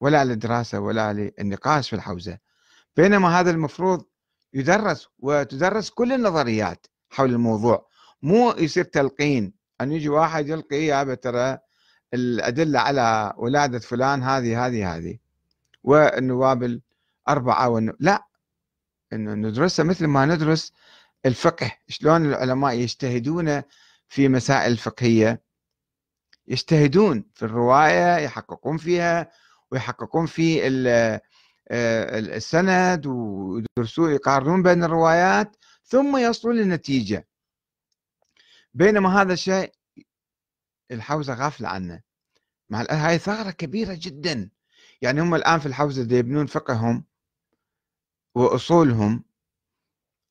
ولا 0.01 0.25
للدراسة 0.25 0.79
ولا 0.79 1.13
للنقاش 1.13 1.89
في 1.89 1.95
الحوزة. 1.95 2.37
بينما 2.97 3.39
هذا 3.39 3.51
المفروض 3.51 4.05
يدرس 4.53 5.07
وتدرس 5.19 5.89
كل 5.89 6.13
النظريات 6.13 6.87
حول 7.09 7.29
الموضوع. 7.29 7.89
مو 8.21 8.51
يصير 8.51 8.83
تلقين 8.83 9.53
أن 9.81 9.91
يجي 9.91 10.09
واحد 10.09 10.47
يلقي 10.47 10.85
يا 10.85 11.13
ترى 11.15 11.57
الأدلة 12.13 12.79
على 12.79 13.33
ولادة 13.37 13.79
فلان 13.79 14.23
هذه 14.23 14.65
هذه 14.65 14.95
هذه. 14.95 15.17
والنواب 15.83 16.63
الأربعة 17.27 17.69
والنو... 17.69 17.93
لا. 17.99 18.27
إنه 19.13 19.33
ندرسها 19.33 19.83
مثل 19.83 20.07
ما 20.07 20.25
ندرس 20.25 20.73
الفقه. 21.25 21.71
شلون 21.87 22.25
العلماء 22.25 22.73
يجتهدون 22.73 23.61
في 24.07 24.27
مسائل 24.27 24.77
فقهية. 24.77 25.48
يجتهدون 26.49 27.25
في 27.35 27.45
الرواية 27.45 28.17
يحققون 28.17 28.77
فيها 28.77 29.31
ويحققون 29.71 30.25
في 30.25 30.67
آه، 31.71 32.19
السند 32.19 33.05
ويدرسون 33.05 34.11
يقارنون 34.11 34.63
بين 34.63 34.83
الروايات 34.83 35.55
ثم 35.83 36.17
يصلون 36.17 36.55
لنتيجة 36.55 37.27
بينما 38.73 39.21
هذا 39.21 39.33
الشيء 39.33 39.71
الحوزة 40.91 41.33
غافلة 41.33 41.69
عنه. 41.69 42.01
مع 42.69 42.85
هاي 42.89 43.17
ثغرة 43.17 43.51
كبيرة 43.51 43.97
جدا. 44.01 44.49
يعني 45.01 45.21
هم 45.21 45.35
الآن 45.35 45.59
في 45.59 45.65
الحوزة 45.65 46.17
يبنون 46.17 46.45
فقههم 46.45 47.05
وأصولهم 48.35 49.23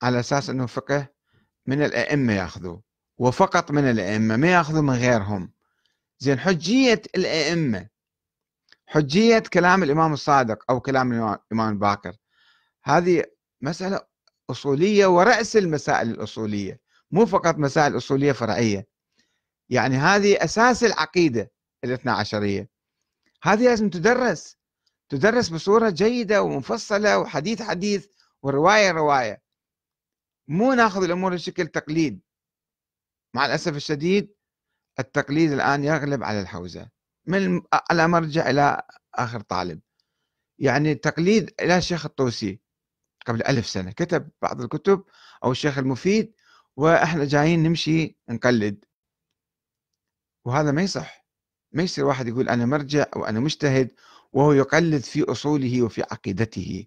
على 0.02 0.20
أساس 0.20 0.50
أنه 0.50 0.66
فقه 0.66 1.08
من 1.66 1.82
الأئمة 1.82 2.32
يأخذوه 2.32 2.82
وفقط 3.18 3.70
من 3.70 3.90
الأئمة 3.90 4.36
ما 4.36 4.52
يأخذوا 4.52 4.82
من 4.82 4.94
غيرهم. 4.94 5.52
زين 6.18 6.38
حجية 6.38 7.02
الأئمة 7.14 7.88
حجية 8.86 9.38
كلام 9.38 9.82
الإمام 9.82 10.12
الصادق 10.12 10.64
أو 10.70 10.80
كلام 10.80 11.12
الإمام 11.12 11.72
الباكر 11.72 12.16
هذه 12.84 13.24
مسألة 13.60 14.00
أصولية 14.50 15.06
ورأس 15.06 15.56
المسائل 15.56 16.10
الأصولية 16.10 16.80
مو 17.10 17.26
فقط 17.26 17.58
مسائل 17.58 17.96
أصولية 17.96 18.32
فرعية. 18.32 18.86
يعني 19.68 19.96
هذه 19.96 20.44
أساس 20.44 20.84
العقيدة 20.84 21.52
الاثنى 21.84 22.12
عشرية. 22.12 22.70
هذه 23.42 23.64
لازم 23.64 23.90
تدرس 23.90 24.56
تدرس 25.08 25.48
بصورة 25.48 25.90
جيدة 25.90 26.42
ومفصلة 26.42 27.18
وحديث 27.18 27.62
حديث 27.62 28.06
ورواية 28.42 28.90
رواية. 28.90 29.42
مو 30.48 30.72
ناخذ 30.72 31.02
الأمور 31.02 31.34
بشكل 31.34 31.66
تقليد. 31.66 32.20
مع 33.34 33.46
الأسف 33.46 33.76
الشديد 33.76 34.34
التقليد 34.98 35.52
الآن 35.52 35.84
يغلب 35.84 36.24
على 36.24 36.40
الحوزة. 36.40 36.90
من 37.26 37.62
على 37.90 38.08
مرجع 38.08 38.50
إلى 38.50 38.82
آخر 39.14 39.40
طالب. 39.40 39.80
يعني 40.58 40.92
التقليد 40.92 41.54
إلى 41.60 41.76
الشيخ 41.76 42.06
الطوسي 42.06 42.60
قبل 43.26 43.42
ألف 43.42 43.66
سنة. 43.66 43.90
كتب 43.92 44.30
بعض 44.42 44.60
الكتب 44.60 45.04
أو 45.44 45.50
الشيخ 45.50 45.78
المفيد 45.78 46.34
وإحنا 46.76 47.24
جايين 47.24 47.62
نمشي 47.62 48.18
نقلد. 48.28 48.84
وهذا 50.44 50.70
ما 50.72 50.82
يصح. 50.82 51.26
ما 51.72 51.82
يصير 51.82 52.04
واحد 52.04 52.28
يقول 52.28 52.48
أنا 52.48 52.66
مرجع 52.66 53.06
وأنا 53.16 53.40
مجتهد 53.40 53.92
وهو 54.32 54.52
يقلد 54.52 55.02
في 55.02 55.22
أصوله 55.22 55.82
وفي 55.82 56.02
عقيدته. 56.02 56.86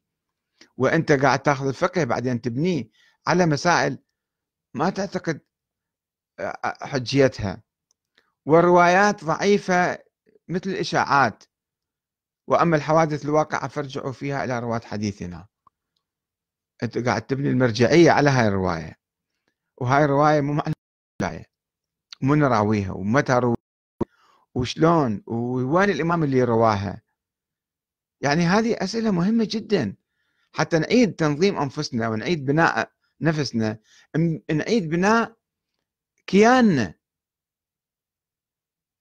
وأنت 0.77 1.11
قاعد 1.11 1.39
تأخذ 1.39 1.67
الفقه 1.67 2.03
بعدين 2.03 2.41
تبنيه 2.41 2.89
على 3.27 3.45
مسائل 3.45 3.97
ما 4.73 4.89
تعتقد 4.89 5.41
حجيتها. 6.63 7.63
والروايات 8.45 9.23
ضعيفة 9.23 9.99
مثل 10.47 10.69
الإشاعات. 10.69 11.43
وأما 12.47 12.75
الحوادث 12.77 13.25
الواقعة 13.25 13.67
فارجعوا 13.67 14.11
فيها 14.11 14.43
إلى 14.43 14.59
رواة 14.59 14.79
حديثنا. 14.79 15.47
أنت 16.83 16.97
قاعد 16.97 17.21
تبني 17.21 17.49
المرجعية 17.49 18.11
على 18.11 18.29
هاي 18.29 18.47
الرواية. 18.47 18.99
وهاي 19.77 20.05
الرواية 20.05 20.41
مو 20.41 20.53
معنى 20.53 21.51
مو 22.21 22.35
نراويها. 22.35 22.91
ومتى 22.91 23.33
روي 23.33 23.55
وشلون؟ 24.55 25.23
ووين 25.27 25.89
الإمام 25.89 26.23
اللي 26.23 26.43
رواها؟ 26.43 27.01
يعني 28.21 28.41
هذه 28.41 28.75
أسئلة 28.79 29.11
مهمة 29.11 29.47
جدا. 29.49 29.95
حتى 30.53 30.79
نعيد 30.79 31.15
تنظيم 31.15 31.57
أنفسنا 31.57 32.09
ونعيد 32.09 32.45
بناء 32.45 32.91
نفسنا. 33.21 33.79
نعيد 34.51 34.89
بناء 34.89 35.35
كياننا. 36.27 37.00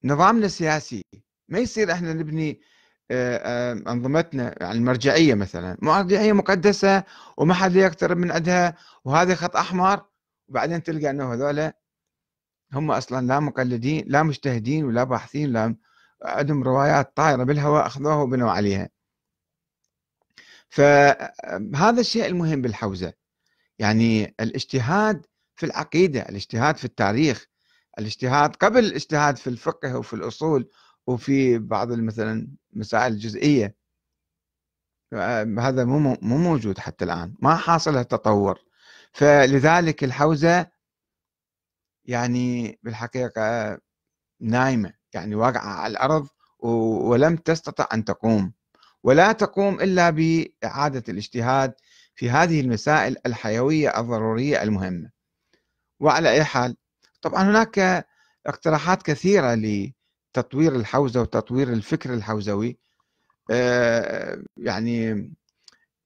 نظامنا 0.05 0.47
السياسي 0.47 1.05
ما 1.49 1.59
يصير 1.59 1.93
إحنا 1.93 2.13
نبني 2.13 2.61
أنظمتنا 3.11 4.55
يعني 4.61 4.79
المرجعية 4.79 5.35
مثلا. 5.35 5.77
مرجعية 5.83 6.33
مقدسة 6.33 7.05
وما 7.37 7.55
حد 7.55 7.77
يقترب 7.77 8.17
من 8.17 8.31
عندها 8.33 8.77
وهذا 9.05 9.35
خط 9.35 9.57
أحمر. 9.57 10.05
وبعدين 10.49 10.83
تلقى 10.83 11.11
إنه 11.11 11.35
هذول 11.35 11.73
هم 12.73 12.91
أصلا 12.91 13.27
لا 13.27 13.41
مقلدين 13.41 14.05
لا 14.07 14.23
مجتهدين 14.23 14.85
ولا 14.85 15.05
باحثين 15.05 15.53
لا 15.53 15.77
عندهم 16.23 16.63
روايات 16.63 17.17
طايرة 17.17 17.45
بالهواء 17.45 17.87
أخذوها 17.87 18.15
وبنوا 18.15 18.51
عليها. 18.51 18.89
فهذا 20.69 22.01
الشيء 22.01 22.27
المهم 22.27 22.63
بالحوزة. 22.63 23.13
يعني 23.79 24.35
الاجتهاد 24.41 25.27
في 25.57 25.67
العقيدة 25.67 26.21
الاجتهاد 26.21 26.77
في 26.77 26.85
التاريخ. 26.85 27.47
الاجتهاد 28.01 28.57
قبل 28.57 28.79
الاجتهاد 28.79 29.37
في 29.37 29.47
الفقه 29.47 29.99
وفي 29.99 30.13
الأصول 30.15 30.69
وفي 31.07 31.59
بعض 31.59 31.93
مثلا 31.93 32.49
مسائل 32.73 33.13
الجزئيه 33.13 33.81
هذا 35.59 35.85
مو 35.85 35.99
مو 36.23 36.39
موجود 36.39 36.79
حتى 36.79 37.05
الآن 37.05 37.35
ما 37.41 37.57
حاصل 37.57 37.97
التطور. 37.97 38.59
فلذلك 39.13 40.05
الحوزة 40.05 40.67
يعني 42.05 42.79
بالحقيقة 42.83 43.79
نايمة 44.41 44.93
يعني 45.15 45.35
واقعة 45.35 45.69
على 45.69 45.93
الأرض 45.93 46.29
ولم 46.59 47.37
تستطع 47.37 47.87
أن 47.95 48.05
تقوم. 48.05 48.53
ولا 49.03 49.33
تقوم 49.33 49.81
إلا 49.81 50.11
بإعادة 50.11 51.05
الاجتهاد 51.09 51.75
في 52.15 52.31
هذه 52.31 52.61
المسائل 52.61 53.17
الحيوية 53.27 54.01
الضرورية 54.01 54.63
المهمة. 54.63 55.11
وعلى 56.01 56.31
أي 56.31 56.45
حال 56.45 56.77
طبعا 57.23 57.43
هناك 57.43 58.07
اقتراحات 58.47 59.03
كثيرة 59.03 59.55
لتطوير 59.55 60.77
الحوزة 60.77 61.21
وتطوير 61.21 61.73
الفكر 61.73 62.15
الحوزوي. 62.15 62.79
آه، 63.51 64.43
يعني 64.57 65.31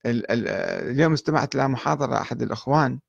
اليوم 0.07 1.13
استمعت 1.13 1.55
إلى 1.55 1.69
محاضرة 1.69 2.21
أحد 2.21 2.43
الإخوان 2.43 3.01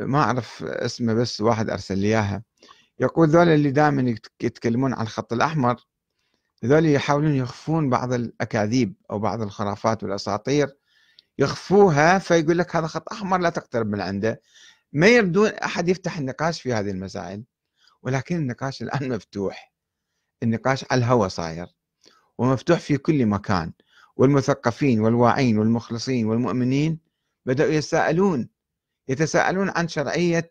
ما 0.00 0.18
أعرف 0.18 0.64
اسمه 0.64 1.14
بس 1.14 1.40
واحد 1.40 1.70
أرسل 1.70 1.98
لي 1.98 2.06
إياها. 2.06 2.42
يقول 3.00 3.28
ذول 3.28 3.48
اللي 3.48 3.70
دائما 3.70 4.14
يتكلمون 4.42 4.94
عن 4.94 5.02
الخط 5.02 5.32
الأحمر 5.32 5.76
ذول 6.64 6.86
يحاولون 6.86 7.34
يخفون 7.34 7.90
بعض 7.90 8.12
الأكاذيب 8.12 8.94
أو 9.10 9.18
بعض 9.18 9.42
الخرافات 9.42 10.02
والأساطير. 10.02 10.76
يخفوها 11.38 12.18
فيقول 12.18 12.58
لك 12.58 12.76
هذا 12.76 12.86
خط 12.86 13.12
أحمر 13.12 13.38
لا 13.38 13.50
تقترب 13.50 13.86
من 13.86 14.00
عنده. 14.00 14.40
ما 14.92 15.06
يردون 15.06 15.48
أحد 15.48 15.88
يفتح 15.88 16.18
النقاش 16.18 16.62
في 16.62 16.72
هذه 16.72 16.90
المسائل 16.90 17.44
ولكن 18.02 18.36
النقاش 18.36 18.82
الآن 18.82 19.08
مفتوح. 19.14 19.72
النقاش 20.42 20.84
على 20.90 20.98
الهوى 20.98 21.28
صاير 21.28 21.66
ومفتوح 22.38 22.80
في 22.80 22.96
كل 22.96 23.26
مكان. 23.26 23.72
والمثقفين 24.16 25.00
والواعين 25.00 25.58
والمخلصين 25.58 26.26
والمؤمنين 26.26 26.98
بدأوا 27.46 27.72
يتساءلون 27.72 28.48
يتساءلون 29.08 29.70
عن 29.70 29.88
شرعية 29.88 30.50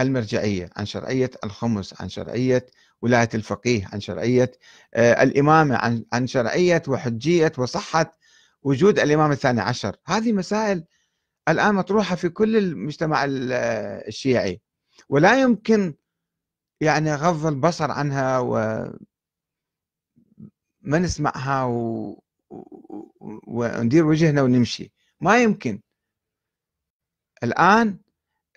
المرجعية 0.00 0.70
عن 0.76 0.86
شرعية 0.86 1.30
الخمس 1.44 2.00
عن 2.00 2.08
شرعية 2.08 2.66
ولاية 3.02 3.28
الفقيه 3.34 3.88
عن 3.92 4.00
شرعية 4.00 4.52
آه، 4.94 5.22
الإمامة 5.22 5.76
عن 5.76 6.04
عن 6.12 6.26
شرعية 6.26 6.82
وحجية 6.88 7.52
وصحة 7.58 8.12
وجود 8.62 8.98
الإمام 8.98 9.32
الثاني 9.32 9.60
عشر. 9.60 9.96
هذه 10.06 10.32
مسائل 10.32 10.84
الآن 11.48 11.74
مطروحة 11.74 12.16
في 12.16 12.28
كل 12.28 12.56
المجتمع 12.56 13.24
الشيعي 14.08 14.60
ولا 15.08 15.40
يمكن 15.40 15.94
يعني 16.80 17.14
غض 17.14 17.46
البصر 17.46 17.90
عنها 17.90 18.38
وما 18.38 18.98
نسمعها 20.84 21.64
و... 21.64 22.22
وندير 23.46 24.06
وجهنا 24.06 24.42
ونمشي. 24.42 24.92
ما 25.20 25.42
يمكن. 25.42 25.80
الآن 27.42 27.98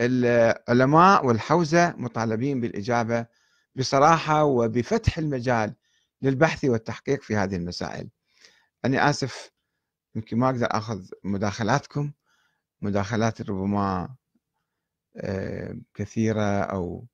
العلماء 0.02 1.26
والحوزة 1.26 1.96
مطالبين 1.98 2.62
بالإجابة 2.62 3.26
بصراحة 3.76 4.44
وبفتح 4.44 5.18
المجال 5.18 5.76
للبحث 6.22 6.66
والتحقيق 6.66 7.22
في 7.22 7.36
هذه 7.36 7.56
المسائل. 7.56 8.10
أنا 8.86 9.10
آسف 9.10 9.52
يمكن 10.16 10.38
ما 10.38 10.50
أقدر 10.50 10.68
أخذ 10.72 11.10
مداخلاتكم. 11.24 12.12
مداخلات 12.86 13.42
ربما 13.42 14.16
آه، 15.18 15.78
كثيرة 15.94 16.60
أو 16.64 17.06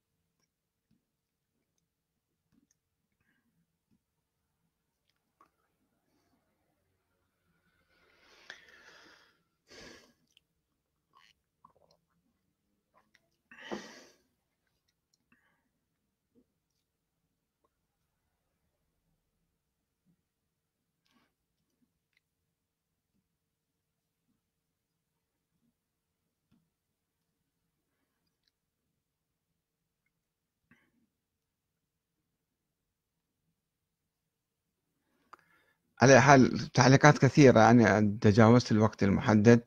على 36.02 36.22
حال 36.22 36.72
تعليقات 36.74 37.18
كثيرة. 37.18 37.70
أنا 37.72 38.18
تجاوزت 38.22 38.72
الوقت 38.72 39.04
المحدد 39.04 39.62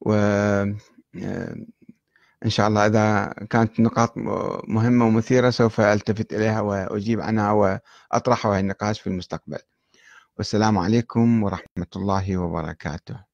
و 0.00 0.12
آه، 0.14 0.76
إن 2.44 2.50
شاء 2.50 2.68
الله 2.68 2.86
إذا 2.86 3.34
كانت 3.50 3.80
نقاط 3.80 4.12
مهمة 4.68 5.06
ومثيرة 5.06 5.50
سوف 5.50 5.80
ألتفت 5.80 6.32
إليها 6.32 6.60
وأجيب 6.60 7.20
عنها 7.20 7.52
وأطرحها 7.52 8.60
النقاش 8.60 9.00
في 9.00 9.06
المستقبل. 9.06 9.58
والسلام 10.36 10.78
عليكم 10.78 11.42
ورحمة 11.42 11.86
الله 11.96 12.36
وبركاته. 12.36 13.27